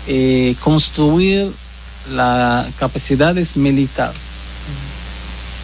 [0.07, 1.51] eh, construir
[2.13, 4.21] las capacidades militares.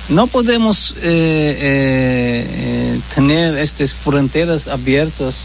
[0.09, 5.37] No podemos eh, eh, tener estas fronteras abiertas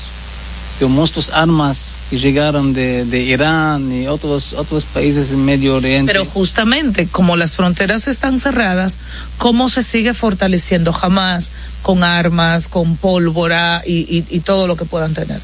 [0.80, 6.12] con muchas armas que llegaron de, de Irán y otros otros países en Medio Oriente.
[6.12, 8.98] Pero justamente como las fronteras están cerradas,
[9.38, 15.40] ¿cómo se sigue fortaleciendo jamás con armas, con pólvora y todo lo que puedan tener?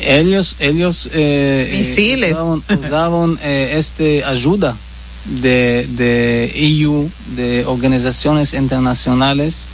[0.00, 2.32] Ellos ellos eh, eh, Misiles.
[2.32, 4.76] usaban, usaban, eh, este ayuda
[5.24, 9.66] de, de EU de organizaciones internacionales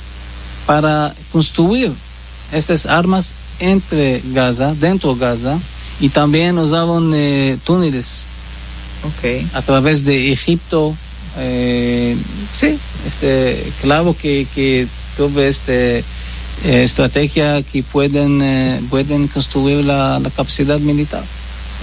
[0.67, 1.93] para construir
[2.53, 5.59] estas armas entre Gaza dentro de Gaza
[6.01, 8.23] y también usaban eh, túneles
[9.19, 9.45] Okay.
[9.53, 10.95] a través de Egipto
[12.55, 16.05] sí este claro que que tuve este
[16.65, 21.25] eh, estrategia que pueden eh, pueden construir la, la capacidad militar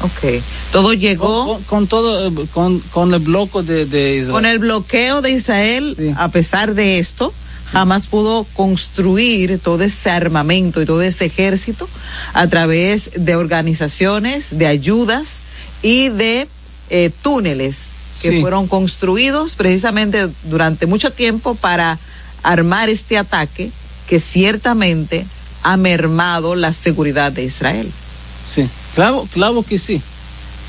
[0.02, 0.42] Ok.
[0.72, 4.60] Todo llegó con, con todo eh, con, con el bloque de, de Israel con el
[4.60, 6.16] bloqueo de Israel.
[6.18, 7.34] A pesar de esto,
[7.70, 11.90] jamás pudo construir todo ese armamento y todo ese ejército
[12.34, 15.28] a través de organizaciones, de ayudas
[15.82, 16.48] y de
[16.90, 17.78] eh, túneles
[18.22, 18.42] que Sí.
[18.42, 22.00] fueron construidos precisamente durante mucho tiempo para
[22.44, 23.70] armar este ataque
[24.10, 25.26] que ciertamente
[25.64, 27.92] ha mermado la seguridad de Israel.
[28.50, 30.02] Sí, claro, claro que sí.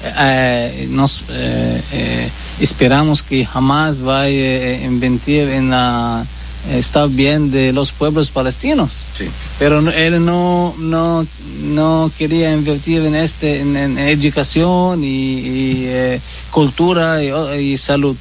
[0.05, 6.25] Eh, nos eh, eh, esperamos que jamás vaya a inventar en la
[6.71, 9.03] estar bien de los pueblos palestinos.
[9.59, 11.27] Pero no- él no, no,
[11.65, 15.07] no quería invertir en este, en, en educación y,
[15.39, 17.31] y, eh, cultura y,
[17.73, 18.15] y salud.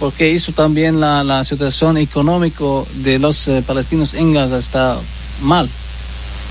[0.00, 2.64] Porque eso también la, la situación económica
[3.04, 4.98] de los eh, palestinos en Gaza está
[5.42, 5.68] mal.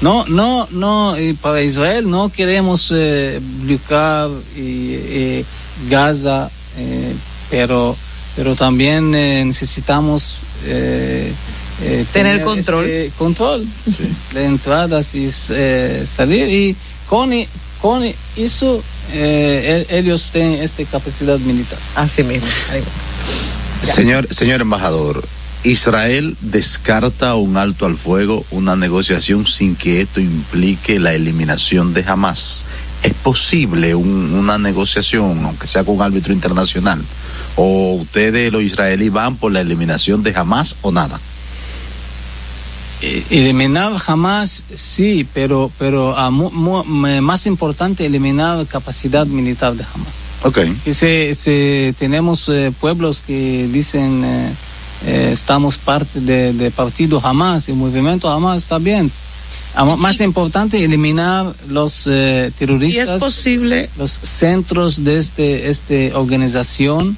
[0.01, 5.45] No, no, no, y para Israel no queremos eh, bloquear y, eh,
[5.89, 7.13] Gaza, eh,
[7.49, 7.97] pero,
[8.35, 10.37] pero también necesitamos
[12.13, 12.85] Tener control.
[12.85, 13.65] este control
[14.33, 16.75] de entradas y salir y
[17.07, 17.31] con,
[17.81, 18.03] con
[18.37, 21.79] eso eh, ellos tienen esta capacidad militar.
[21.95, 22.47] Así mismo.
[23.83, 25.25] Señor, señor embajador,
[25.63, 32.03] Israel descarta un alto al fuego, una negociación sin que esto implique la eliminación de
[32.07, 32.65] Hamas.
[33.03, 37.01] ¿Es posible un- una negociación, aunque sea con un árbitro internacional?
[37.55, 41.19] ¿O ustedes, los israelíes, van por la eliminación de Hamas o nada?
[43.01, 49.73] Eh, eliminar jamás sí pero pero ah, mu- mu- me- más importante eliminar capacidad militar
[49.75, 50.59] de Hamas Ok.
[50.83, 54.51] que se, se- tenemos eh, pueblos que dicen eh,
[55.05, 59.09] eh, estamos parte de, de partido Hamas el movimiento Hamas está bien.
[59.75, 66.11] Ah, más importante eliminar los eh, Y terroristas es posible los centros de este este
[66.15, 67.15] organización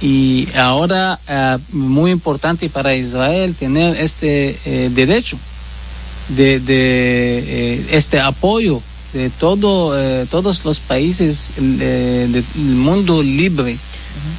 [0.00, 5.38] y ahora eh, muy importante para Israel tener este eh, derecho
[6.28, 8.80] de, eh, este apoyo
[9.12, 9.92] de todo
[10.26, 13.76] todos los países del mundo libre.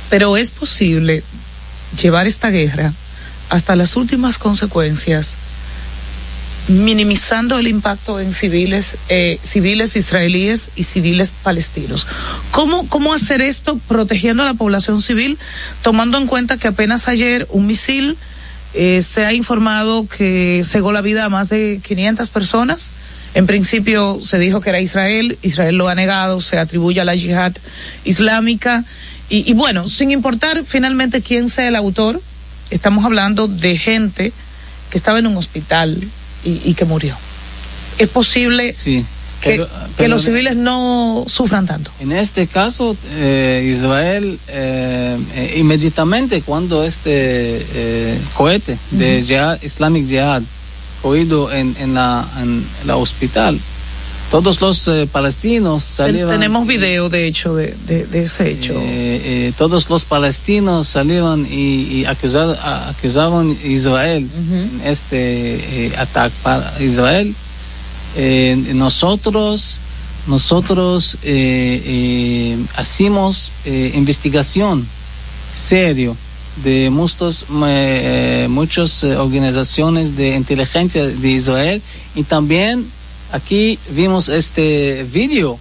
[0.09, 1.23] Pero es posible
[2.01, 2.93] llevar esta guerra
[3.49, 5.35] hasta las últimas consecuencias
[6.67, 12.07] minimizando el impacto en civiles eh, civiles israelíes y civiles palestinos.
[12.51, 15.37] Cómo cómo hacer esto protegiendo a la población civil
[15.81, 18.17] tomando en cuenta que apenas ayer un misil
[18.73, 22.91] eh, se ha informado que cegó la vida a más de 500 personas
[23.33, 27.15] en principio se dijo que era Israel, Israel lo ha negado, se atribuye a la
[27.15, 27.53] yihad
[28.03, 28.83] islámica.
[29.29, 32.21] Y, y bueno, sin importar finalmente quién sea el autor,
[32.71, 34.33] estamos hablando de gente
[34.89, 35.97] que estaba en un hospital
[36.43, 37.15] y, y que murió.
[37.97, 39.05] Es posible sí
[39.41, 41.89] que, Pero- que los civiles no sufran tanto.
[41.99, 50.07] En este caso, eh, Israel eh, eh, inmediatamente cuando este eh, cohete de Jihad- Islamic
[50.07, 50.43] Jihad
[51.01, 53.59] oído en, en la, en la hospital,
[54.31, 56.29] todos los eh, palestinos salían.
[56.29, 58.73] tenemos video, de hecho, de, de- de ese hecho.
[58.77, 65.87] eh, eh, todos los palestinos salían y, y acusar- a- acusaban a Israel en este
[65.87, 67.35] eh, ataque para Israel.
[68.15, 69.79] Eh, nosotros
[70.27, 74.87] nosotros eh, hacemos investigación
[75.53, 76.15] serio
[76.63, 77.45] de muchos
[78.49, 81.81] muchas organizaciones de inteligencia de Israel
[82.15, 82.85] y también
[83.31, 85.57] aquí vimos este video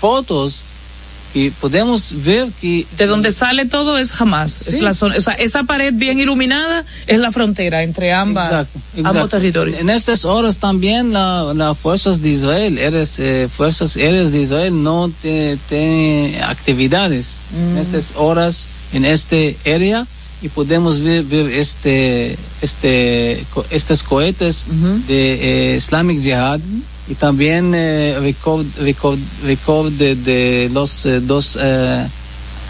[0.00, 0.62] fotos
[1.32, 4.52] que podemos ver que De donde sale todo es jamás.
[4.52, 4.76] Sí.
[4.76, 8.80] Es la zona, o sea, esa pared bien iluminada es la frontera entre ambas, Exacto,
[8.96, 9.28] ambos exacto.
[9.36, 9.78] territorios.
[9.80, 14.82] En estas horas también las la fuerzas de Israel, eres, eh, fuerzas aéreas de Israel
[14.82, 17.70] no te- tienen actividades Mm.
[17.72, 20.06] en estas horas en este área
[20.40, 24.66] y podemos ver, ver este, este, estos cohetes
[25.06, 26.60] de eh, Islamic Jihad
[27.08, 32.06] y también eh, record, record, record de, de los eh, dos eh,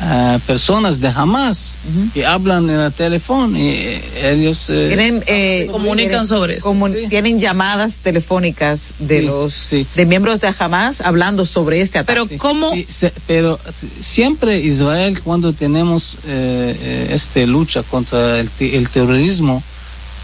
[0.02, 1.74] eh, personas de Hamas
[2.12, 4.02] que hablan en el teléfono y eh,
[4.34, 6.68] ellos eh, Tienen, eh, Comunican tienen- sobre esto.
[6.70, 9.86] comun- Tienen llamadas telefónicas de Sí, los sí.
[9.94, 12.20] de miembros de Hamas hablando sobre este ataque.
[12.28, 12.72] Pero ¿cómo?
[12.88, 13.58] Se- pero
[13.98, 19.62] siempre Israel cuando tenemos este lucha contra el, el terrorismo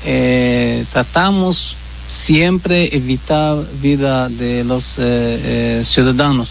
[0.04, 1.76] eh, tratamos
[2.12, 6.50] siempre evitar vida de los eh, eh, ciudadanos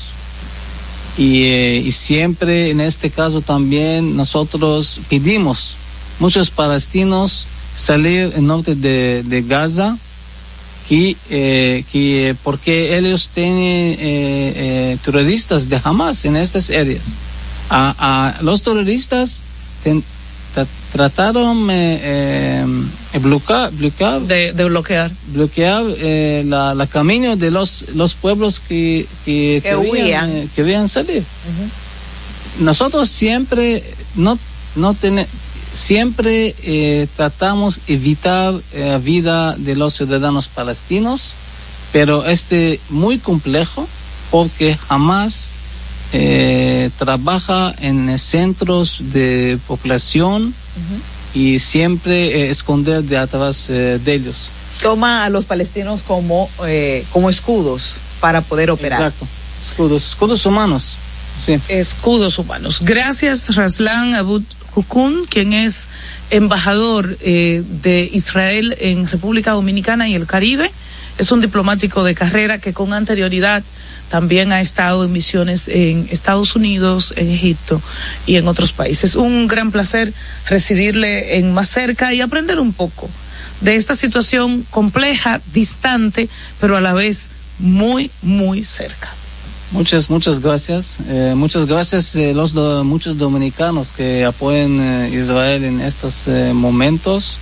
[1.20, 5.76] y, eh, y siempre en este caso también nosotros pedimos
[6.18, 7.46] muchos palestinos
[7.76, 9.98] salir en norte de, de Gaza
[10.90, 17.04] que, que porque ellos tienen terroristas de Hamas en estas áreas.
[17.70, 19.44] A, a los terroristas
[20.92, 22.00] trataron eh,
[23.14, 25.12] eh, bloquear, bloquear, de, de bloquear.
[25.28, 30.88] bloquear eh, la, la camino de los, los pueblos que, que, Que querían, eh, querían
[30.88, 31.24] salir.
[32.60, 33.84] Nosotros siempre
[34.16, 34.38] no,
[34.76, 35.28] no tene-
[35.74, 41.30] siempre tratamos evitar la vida de los ciudadanos palestinos,
[41.94, 43.88] pero este muy complejo
[44.30, 45.50] porque jamás
[46.14, 50.54] eh, trabaja en centros de población
[51.34, 54.50] y siempre eh, esconder de atrás eh, de ellos.
[54.82, 59.02] Toma a los palestinos como, eh, como escudos para poder operar.
[59.02, 59.28] Exacto.
[59.62, 60.96] Escudos, escudos humanos.
[61.44, 61.60] Sí.
[61.70, 62.80] escudos humanos.
[62.82, 64.44] Gracias, Raslan Abud
[64.76, 65.88] Hukun, quien es
[66.30, 70.72] embajador eh, de Israel en República Dominicana y el Caribe.
[71.18, 73.64] Es un diplomático de carrera que con anterioridad
[74.10, 77.82] también ha estado en misiones en Estados Unidos, en Egipto
[78.26, 79.16] y en otros países.
[79.16, 80.14] Un gran placer
[80.48, 83.10] recibirle en más cerca y aprender un poco
[83.62, 86.28] de esta situación compleja, distante,
[86.60, 89.10] pero a la vez muy, muy cerca.
[89.72, 90.98] Muchas, muchas gracias.
[91.08, 92.54] Eh, muchas gracias eh, los
[92.84, 97.38] muchos dominicanos que apoyan eh, Israel en estos momentos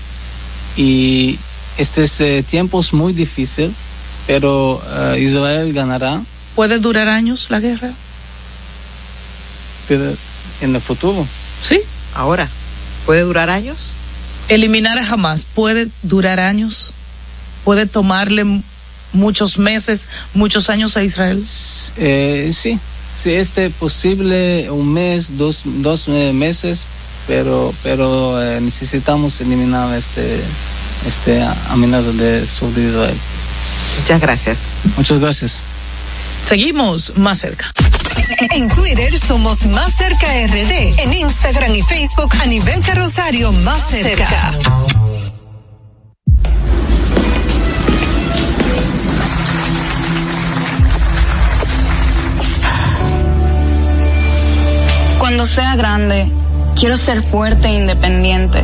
[0.78, 1.40] y
[1.80, 3.88] estos eh, tiempos muy difíciles,
[4.28, 6.22] pero eh, Israel ganará
[6.56, 7.92] ¿Puede durar años la guerra?
[9.88, 10.16] pero
[10.62, 11.26] en el futuro.
[11.62, 11.82] Sí.
[12.14, 12.48] Ahora,
[13.06, 13.92] ¿puede durar años?
[14.48, 16.92] Eliminar a Hamas puede durar años,
[17.66, 18.62] puede tomarle
[19.14, 21.44] muchos meses, muchos años a Israel.
[21.98, 22.80] Eh, sí,
[23.22, 26.86] sí, este posible un mes, dos, dos eh, meses,
[27.28, 30.42] pero, pero eh, necesitamos eliminar este,
[31.06, 33.18] este amenaza de sur de Israel.
[34.00, 34.68] Muchas gracias.
[34.96, 35.62] Muchas gracias.
[36.44, 37.72] Seguimos más cerca.
[38.52, 41.00] En Twitter somos Más Cerca RD.
[41.00, 44.58] En Instagram y Facebook a nivel Rosario Más Cerca.
[55.20, 56.32] Cuando sea grande,
[56.76, 58.64] quiero ser fuerte e independiente.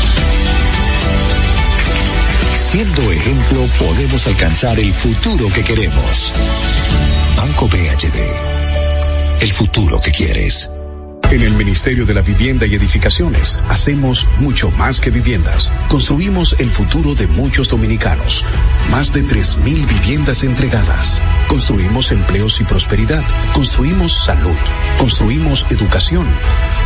[2.71, 6.31] Siendo ejemplo, podemos alcanzar el futuro que queremos.
[7.35, 9.41] Banco BHD.
[9.41, 10.69] El futuro que quieres.
[11.29, 15.69] En el Ministerio de la Vivienda y Edificaciones hacemos mucho más que viviendas.
[15.89, 18.45] Construimos el futuro de muchos dominicanos.
[18.89, 21.21] Más de 3.000 viviendas entregadas.
[21.51, 23.25] Construimos empleos y prosperidad.
[23.53, 24.55] Construimos salud.
[24.97, 26.25] Construimos educación.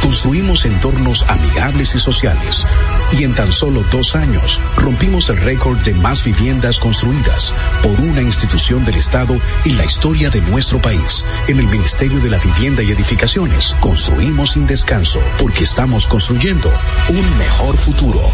[0.02, 2.66] Construimos entornos amigables y sociales.
[3.12, 7.54] Y en tan solo dos años rompimos el récord de más viviendas construidas
[7.84, 11.24] por una institución del Estado en la historia de nuestro país.
[11.48, 16.72] En el Ministerio de la Vivienda y Edificaciones construimos sin descanso porque estamos construyendo
[17.10, 18.34] un mejor futuro.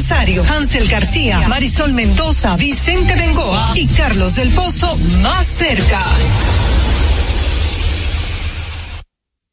[0.00, 6.02] Carrosario, Hansel García, Marisol Mendoza, Vicente Bengoa y Carlos del Pozo más cerca.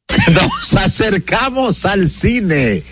[0.32, 2.82] Nos acercamos al cine.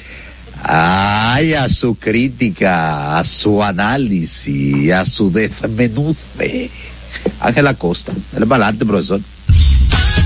[0.65, 6.71] Ay, a su crítica, a su análisis, a su desmenuce.
[7.41, 9.23] Ángela Costa, el balante, profesor.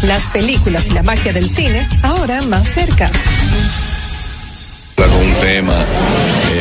[0.03, 3.09] Las películas y la magia del cine, ahora más cerca.
[4.97, 5.79] con un tema
[6.53, 6.60] eh,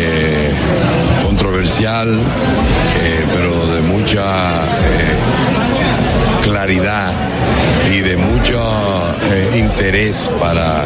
[1.60, 5.18] controversial, eh, pero de mucha eh,
[6.44, 7.12] claridad
[7.94, 8.62] y de mucho
[9.30, 10.86] eh, interés para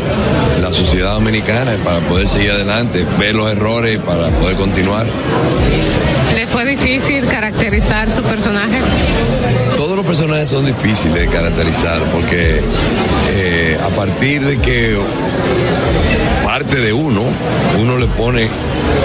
[0.61, 5.05] la sociedad dominicana, para poder seguir adelante, ver los errores para poder continuar.
[6.36, 8.80] ¿Le fue difícil caracterizar su personaje?
[9.78, 12.61] Todos los personajes son difíciles de caracterizar porque
[13.30, 14.97] eh, a partir de que
[16.70, 17.24] de uno,
[17.80, 18.47] uno le pone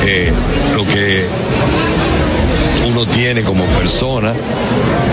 [0.05, 0.33] eh,
[0.75, 1.27] lo que
[2.99, 4.35] uno tiene como persona.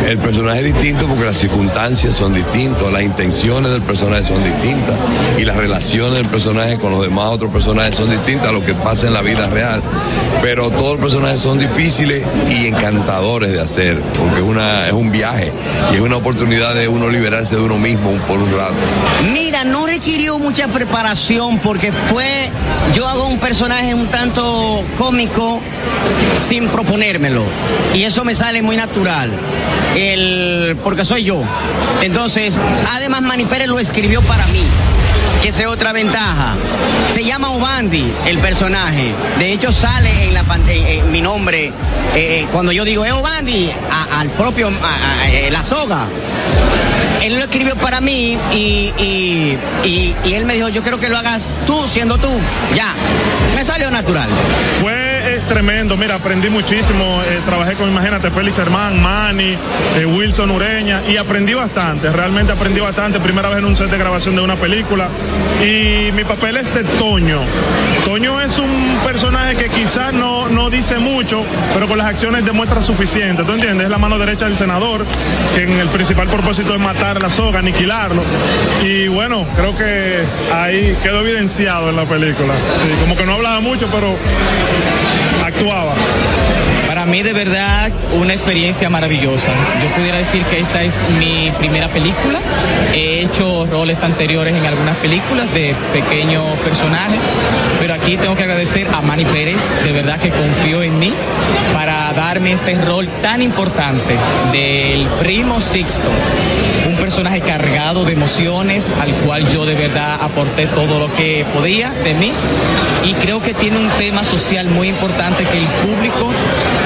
[0.08, 4.96] El personaje distinto porque las circunstancias son distintas, las intenciones del personaje son distintas
[5.40, 8.76] y las relaciones del personaje con los demás otros personajes son distintas a lo que
[8.76, 9.82] pasa en la vida real.
[10.42, 15.52] Pero todos los personajes son difíciles y encantadores de hacer porque una, es un viaje
[15.92, 18.76] y es una oportunidad de uno liberarse de uno mismo por un rato.
[19.34, 22.50] Mira, no requirió mucha preparación porque fue,
[22.94, 25.62] yo hago un personaje un tanto cómico
[26.36, 27.44] sin proponérmelo.
[27.94, 29.32] Y eso me sale muy natural.
[29.96, 31.44] El, porque soy yo.
[32.02, 32.60] Entonces,
[32.94, 34.64] además Manny Pérez lo escribió para mí
[35.46, 36.56] que es otra ventaja.
[37.14, 39.14] Se llama Obandi el personaje.
[39.38, 40.46] De hecho sale en la eh,
[40.88, 41.72] eh, mi nombre
[42.16, 43.72] eh, cuando yo digo es Obandi
[44.18, 44.72] al propio
[45.52, 46.08] la soga.
[47.22, 51.18] Él lo escribió para mí y, y, y, él me dijo, yo quiero que lo
[51.18, 52.30] hagas tú, siendo tú.
[52.76, 52.94] Ya,
[53.56, 54.30] me salió natural.
[55.46, 59.58] Tremendo, mira, aprendí muchísimo, eh, trabajé con, imagínate, Félix Hermán, Manny,
[59.98, 63.98] eh, Wilson Ureña, y aprendí bastante, realmente aprendí bastante, primera vez en un set de
[63.98, 65.08] grabación de una película,
[65.62, 67.42] y mi papel es de Toño.
[68.04, 71.44] Toño es un personaje que quizás no, no dice mucho,
[71.74, 73.86] pero con las acciones demuestra suficiente, ¿tú entiendes?
[73.86, 75.06] Es la mano derecha del senador,
[75.56, 78.24] que en el principal propósito es matar la soga, aniquilarlo,
[78.84, 80.24] y bueno, creo que
[80.54, 84.16] ahí quedó evidenciado en la película, sí, como que no hablaba mucho, pero
[85.56, 85.94] actuaba?
[86.88, 89.52] Para mí de verdad una experiencia maravillosa.
[89.84, 92.40] Yo pudiera decir que esta es mi primera película.
[92.94, 97.20] He hecho roles anteriores en algunas películas de pequeños personajes,
[97.80, 101.14] pero aquí tengo que agradecer a Manny Pérez, de verdad que confió en mí
[101.74, 104.16] para darme este rol tan importante
[104.54, 106.10] del primo Sixto
[106.96, 111.92] un personaje cargado de emociones al cual yo de verdad aporté todo lo que podía
[111.92, 112.32] de mí
[113.04, 116.32] y creo que tiene un tema social muy importante que el público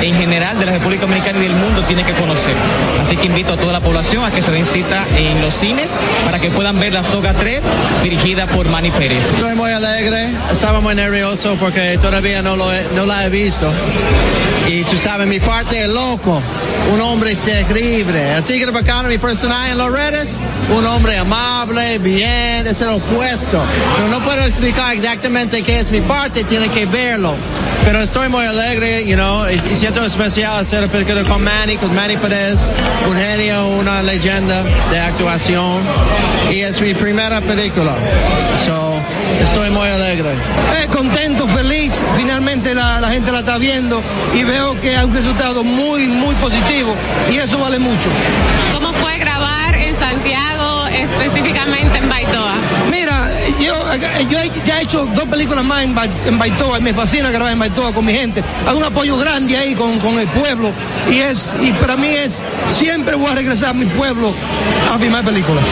[0.02, 2.56] en general de la República Dominicana y del mundo tiene que conocer.
[3.00, 5.88] Así que invito a toda la población a que se den cita en los cines
[6.26, 7.64] para que puedan ver La Soga 3
[8.04, 9.30] dirigida por Manny Pérez.
[9.30, 13.72] Estoy muy alegre, estaba muy nervioso porque todavía no, lo no la he visto.
[14.68, 16.42] Y tú sabes, mi parte es loco,
[16.94, 18.36] un hombre terrible.
[18.36, 20.38] El tigre bacano, mi personaje en los redes,
[20.76, 23.62] un hombre amable, bien, es el opuesto.
[23.96, 27.36] Pero no puedo explicar exactamente qué es mi parte, tiene que verlo.
[27.84, 31.94] Pero estoy muy alegre, you know, y, siento especial hacer el película con Manny, con
[31.94, 32.60] Manny Pérez,
[33.10, 35.82] un genio, una leyenda de actuación.
[36.52, 37.96] Y es mi primera película.
[38.66, 38.99] So,
[39.42, 40.30] estoy muy alegre.
[40.82, 42.04] Eh, contento, feliz.
[42.16, 44.02] Finalmente la, la, gente la está viendo
[44.34, 46.96] y veo que hay un resultado muy, muy positivo
[47.32, 48.10] y eso vale mucho.
[48.74, 52.56] ¿Cómo fue grabar en Santiago, específicamente en Baitoa?
[52.92, 53.74] Mira, yo,
[54.30, 57.60] yo ya he hecho dos películas más en, en Baitoa y me fascina grabar en
[57.60, 58.44] Baitoa con mi gente.
[58.68, 60.72] Hay un apoyo grande ahí con, con el pueblo
[61.12, 64.34] y es y para mí es siempre voy a regresar a mi pueblo
[64.94, 65.66] a filmar películas.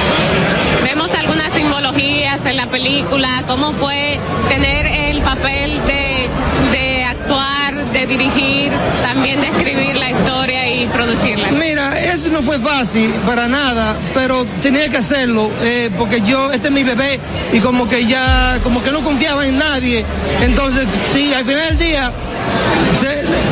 [0.87, 4.17] Vemos algunas simbologías en la película, cómo fue
[4.47, 6.29] tener el papel de,
[6.71, 8.71] de actuar, de dirigir,
[9.03, 11.51] también de escribir la historia y producirla.
[11.51, 16.69] Mira, eso no fue fácil para nada, pero tenía que hacerlo, eh, porque yo, este
[16.69, 17.19] es mi bebé,
[17.51, 20.05] y como que ya, como que no confiaba en nadie.
[20.41, 22.13] Entonces, si al final del día,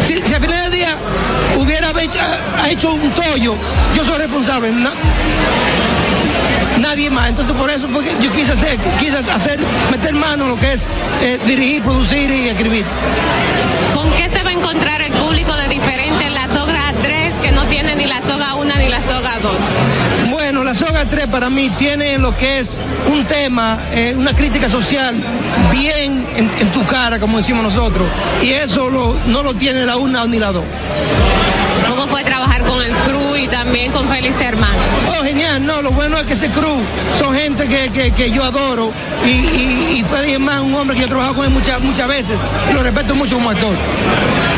[0.08, 0.96] si, al final del día
[1.58, 1.92] hubiera
[2.70, 3.56] hecho un tollo,
[3.94, 4.72] yo soy responsable.
[6.88, 7.30] Nadie más.
[7.30, 9.60] Entonces por eso fue que yo quise hacer, quise hacer,
[9.92, 10.88] meter mano en lo que es
[11.22, 12.86] eh, dirigir, producir y escribir.
[13.94, 17.52] ¿Con qué se va a encontrar el público de diferente en la soga 3 que
[17.52, 19.52] no tiene ni la soga 1 ni la soga 2?
[20.30, 22.78] Bueno, la soga 3 para mí tiene lo que es
[23.12, 25.16] un tema, eh, una crítica social
[25.72, 28.08] bien en, en, tu cara, como decimos nosotros.
[28.44, 30.64] Y eso lo, no lo tiene la 1 ni la 2
[31.90, 34.78] cómo fue trabajar con el crew y también con Félix Hermano.
[35.20, 36.78] Oh, genial, no, lo bueno es que ese crew
[37.14, 38.92] son gente que, que, que yo adoro
[39.26, 42.08] y, y, y Félix Hermano un hombre que yo he trabajado con él muchas, muchas
[42.08, 42.38] veces
[42.70, 43.76] y lo respeto mucho como actor.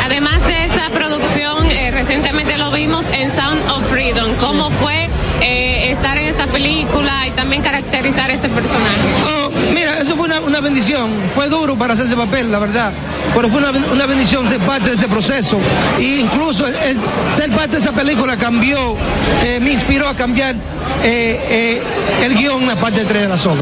[0.07, 4.35] Además de esta producción, eh, recientemente lo vimos en Sound of Freedom.
[4.39, 5.09] ¿Cómo fue
[5.41, 8.95] eh, estar en esta película y también caracterizar ese personaje?
[9.27, 11.11] Oh, mira, eso fue una, bendición.
[11.35, 12.93] Fue duro para hacer ese papel, la verdad.
[13.35, 15.59] Pero fue una, bendición ser parte de ese proceso.
[15.99, 18.95] E incluso es, ser parte de esa película cambió,
[19.43, 20.55] eh, me inspiró a cambiar
[21.03, 23.61] el guion en la parte 3 de la zona.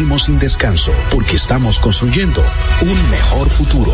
[0.23, 2.43] sin descanso porque estamos construyendo
[2.81, 3.93] un mejor futuro.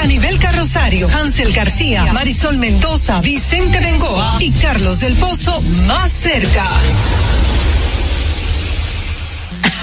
[0.00, 6.66] A nivel carrosario, Hansel García, Marisol Mendoza, Vicente Bengoa y Carlos del Pozo más cerca.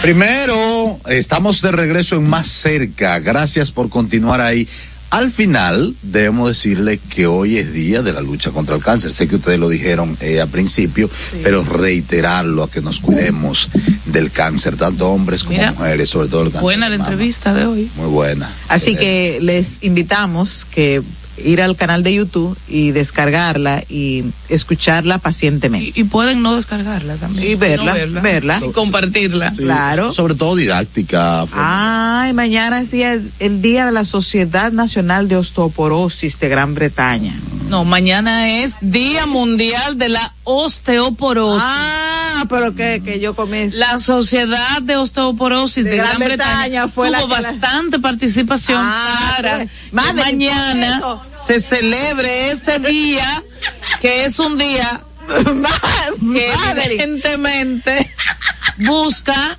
[0.02, 3.20] Primero, estamos de regreso en más cerca.
[3.20, 4.68] Gracias por continuar ahí.
[5.10, 9.10] Al final, debemos decirle que hoy es día de la lucha contra el cáncer.
[9.12, 11.40] Sé que ustedes lo dijeron eh, al principio, sí.
[11.44, 13.70] pero reiterarlo a que nos cuidemos
[14.06, 16.62] del cáncer, tanto hombres como Mira, mujeres, sobre todo el cáncer.
[16.62, 17.90] Buena la entrevista de hoy.
[17.96, 18.52] Muy buena.
[18.68, 21.02] Así eh, que les invitamos que
[21.44, 26.00] ir al canal de YouTube y descargarla y escucharla pacientemente.
[26.00, 27.52] Y, y pueden no descargarla también.
[27.52, 28.62] Y verla, verla, verla.
[28.68, 29.52] Y compartirla.
[29.52, 30.12] Sí, claro.
[30.14, 31.46] Sobre todo didáctica.
[31.54, 37.36] Ay, mañana es día, el día de la Sociedad Nacional de Osteoporosis de Gran Bretaña.
[37.70, 41.62] No, mañana es Día Mundial de la Osteoporosis.
[41.66, 43.78] Ah, pero que, que yo comencé.
[43.78, 48.02] La Sociedad de Osteoporosis de, de Gran, Gran, Bretaña, Bretaña fue tuvo la bastante la...
[48.02, 51.02] participación ah, para pues, madre, mañana
[51.36, 53.44] se celebre ese día,
[54.02, 55.02] que es un día
[56.34, 56.52] que
[56.86, 58.10] evidentemente
[58.78, 59.58] busca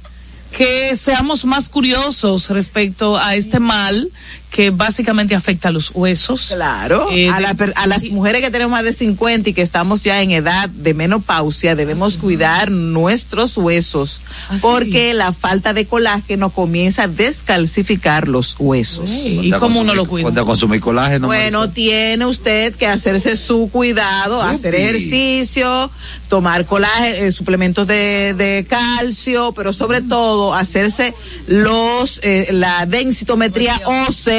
[0.57, 4.11] que seamos más curiosos respecto a este mal
[4.51, 6.53] que básicamente afecta a los huesos.
[6.55, 7.09] Claro.
[7.13, 10.23] Eh, a, la, a, las mujeres que tenemos más de 50 y que estamos ya
[10.23, 17.05] en edad de menopausia, debemos cuidar nuestros huesos ¿Ah, porque la falta de colágeno comienza
[17.05, 19.11] a descalcificar los huesos.
[19.11, 20.25] ¿Y cómo uno lo cuida?
[20.25, 21.27] Cuando consumir colágeno.
[21.27, 24.55] Bueno, tiene usted que hacerse su cuidado, Upi.
[24.55, 25.91] hacer ejercicio,
[26.29, 31.15] tomar colágeno, eh, suplementos de, de, calcio, pero sobre todo hacerse
[31.47, 34.38] los eh, la densitometría ósea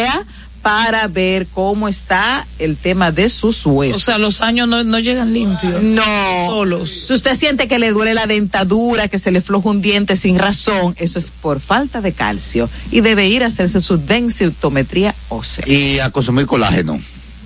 [0.61, 3.97] para ver cómo está el tema de sus huesos.
[3.97, 5.81] O sea, los años no, no llegan limpios.
[5.81, 6.03] No.
[6.47, 6.91] Solos.
[7.07, 10.37] Si usted siente que le duele la dentadura, que se le floja un diente sin
[10.37, 15.65] razón, eso es por falta de calcio y debe ir a hacerse su densitometría ósea.
[15.67, 16.99] Y a consumir colágeno.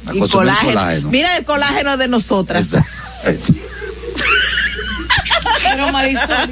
[0.05, 0.71] A y consumir colágeno.
[0.71, 1.09] colágeno.
[1.09, 2.73] Mira el colágeno de nosotras.
[5.63, 6.49] Pero Marisol.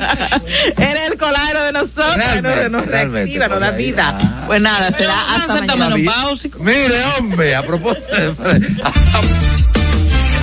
[0.78, 4.18] Era el colágeno de nosotros, realmente, nos, nos reactiva, nos da vida.
[4.20, 4.44] Ah.
[4.48, 5.96] Pues nada, Pero será hasta mañana.
[6.60, 8.08] Mire, hombre, a propósito.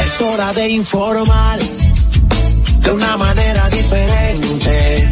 [0.05, 5.11] es hora de informar de una manera diferente.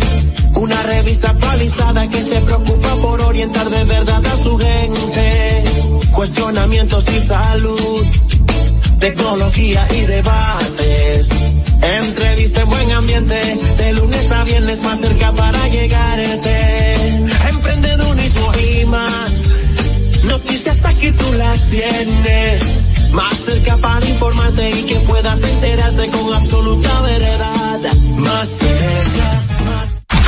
[0.55, 5.65] Una revista actualizada que se preocupa por orientar de verdad a su gente.
[6.13, 8.07] Cuestionamientos y salud
[8.99, 11.31] tecnología y debates.
[11.83, 13.35] Entrevista en buen ambiente,
[13.79, 17.15] de lunes a viernes más cerca para llegarte.
[17.49, 19.53] Emprendedurismo y más,
[20.25, 22.63] noticias aquí tú las tienes.
[23.13, 27.81] Más cerca para informarte y que puedas enterarte con absoluta veredad.
[28.19, 29.37] Más cerca.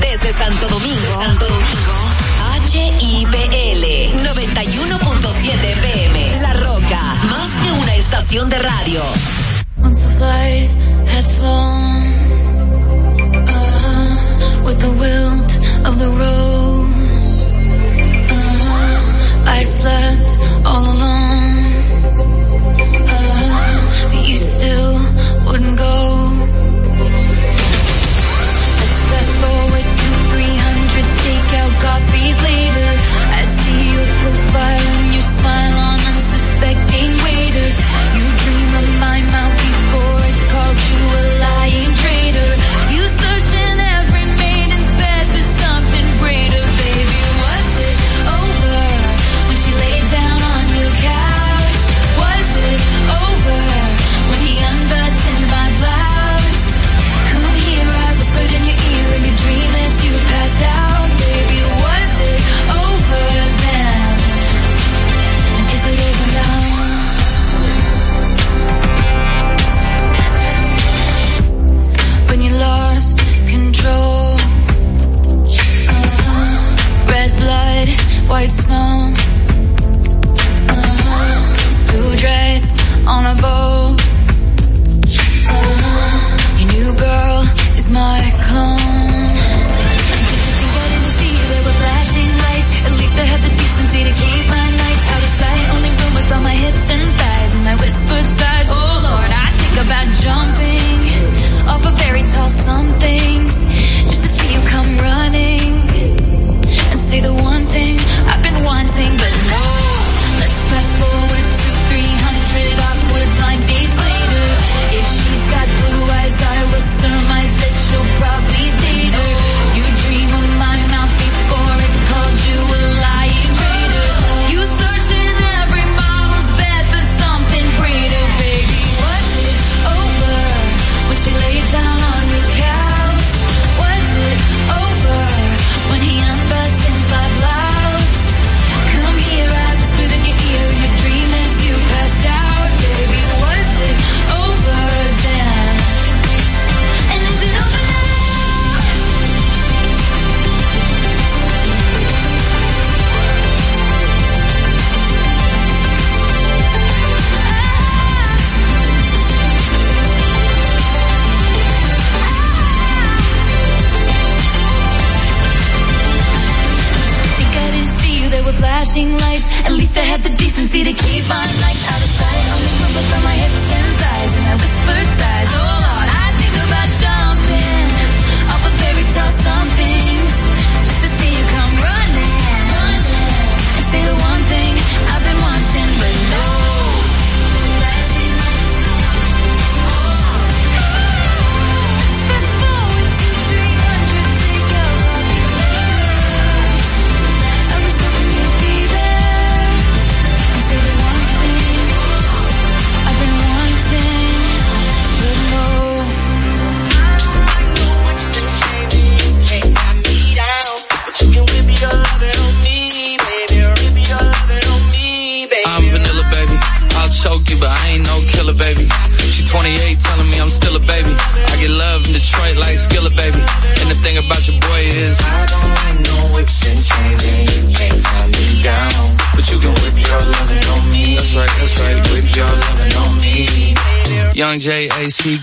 [0.00, 1.94] Desde Santo Domingo, Santo Domingo,
[2.72, 3.84] HIPL
[4.22, 4.93] 91.7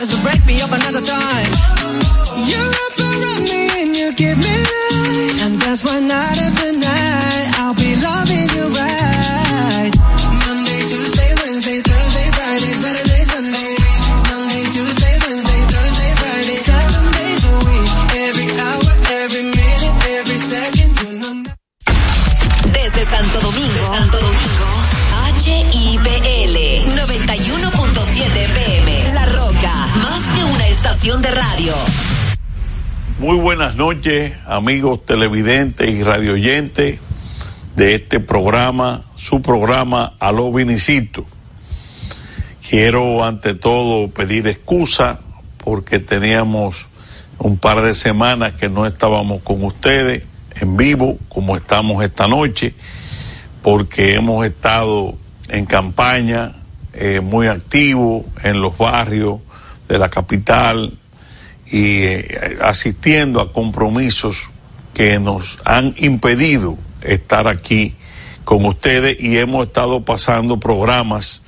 [0.00, 1.79] is to break me up another time.
[33.94, 37.00] Noches, amigos televidentes y radioyentes
[37.74, 41.26] de este programa, su programa Aló Vinicito.
[42.68, 45.18] Quiero ante todo pedir excusa
[45.56, 46.86] porque teníamos
[47.38, 50.22] un par de semanas que no estábamos con ustedes
[50.60, 52.74] en vivo como estamos esta noche,
[53.60, 55.16] porque hemos estado
[55.48, 56.52] en campaña
[56.92, 59.40] eh, muy activos en los barrios
[59.88, 60.96] de la capital
[61.70, 64.50] y eh, asistiendo a compromisos
[64.94, 67.94] que nos han impedido estar aquí
[68.44, 71.42] con ustedes y hemos estado pasando programas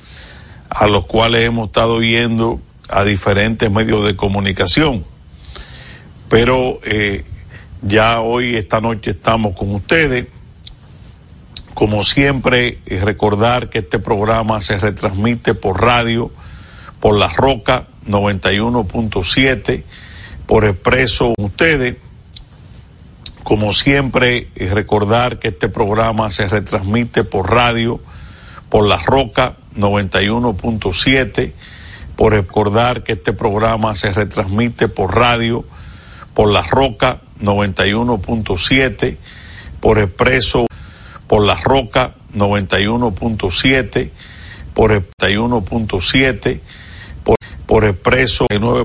[0.71, 5.05] a los cuales hemos estado yendo a diferentes medios de comunicación.
[6.29, 7.25] Pero eh,
[7.83, 10.27] ya hoy, esta noche, estamos con ustedes.
[11.75, 16.31] Como siempre, eh, recordar que este programa se retransmite por radio,
[17.01, 19.83] por La Roca 91.7,
[20.47, 21.97] por Expreso ustedes.
[23.43, 28.01] Como siempre, eh, recordar que este programa se retransmite por radio,
[28.69, 31.53] por La Roca 91.7,
[32.17, 35.65] por recordar que este programa se retransmite por radio,
[36.35, 39.17] por La Roca 91.7,
[39.81, 40.67] por Expreso,
[41.27, 44.11] por La Roca 91.7,
[44.75, 46.61] por 91.7,
[47.25, 47.37] por,
[47.67, 48.81] por Expreso 9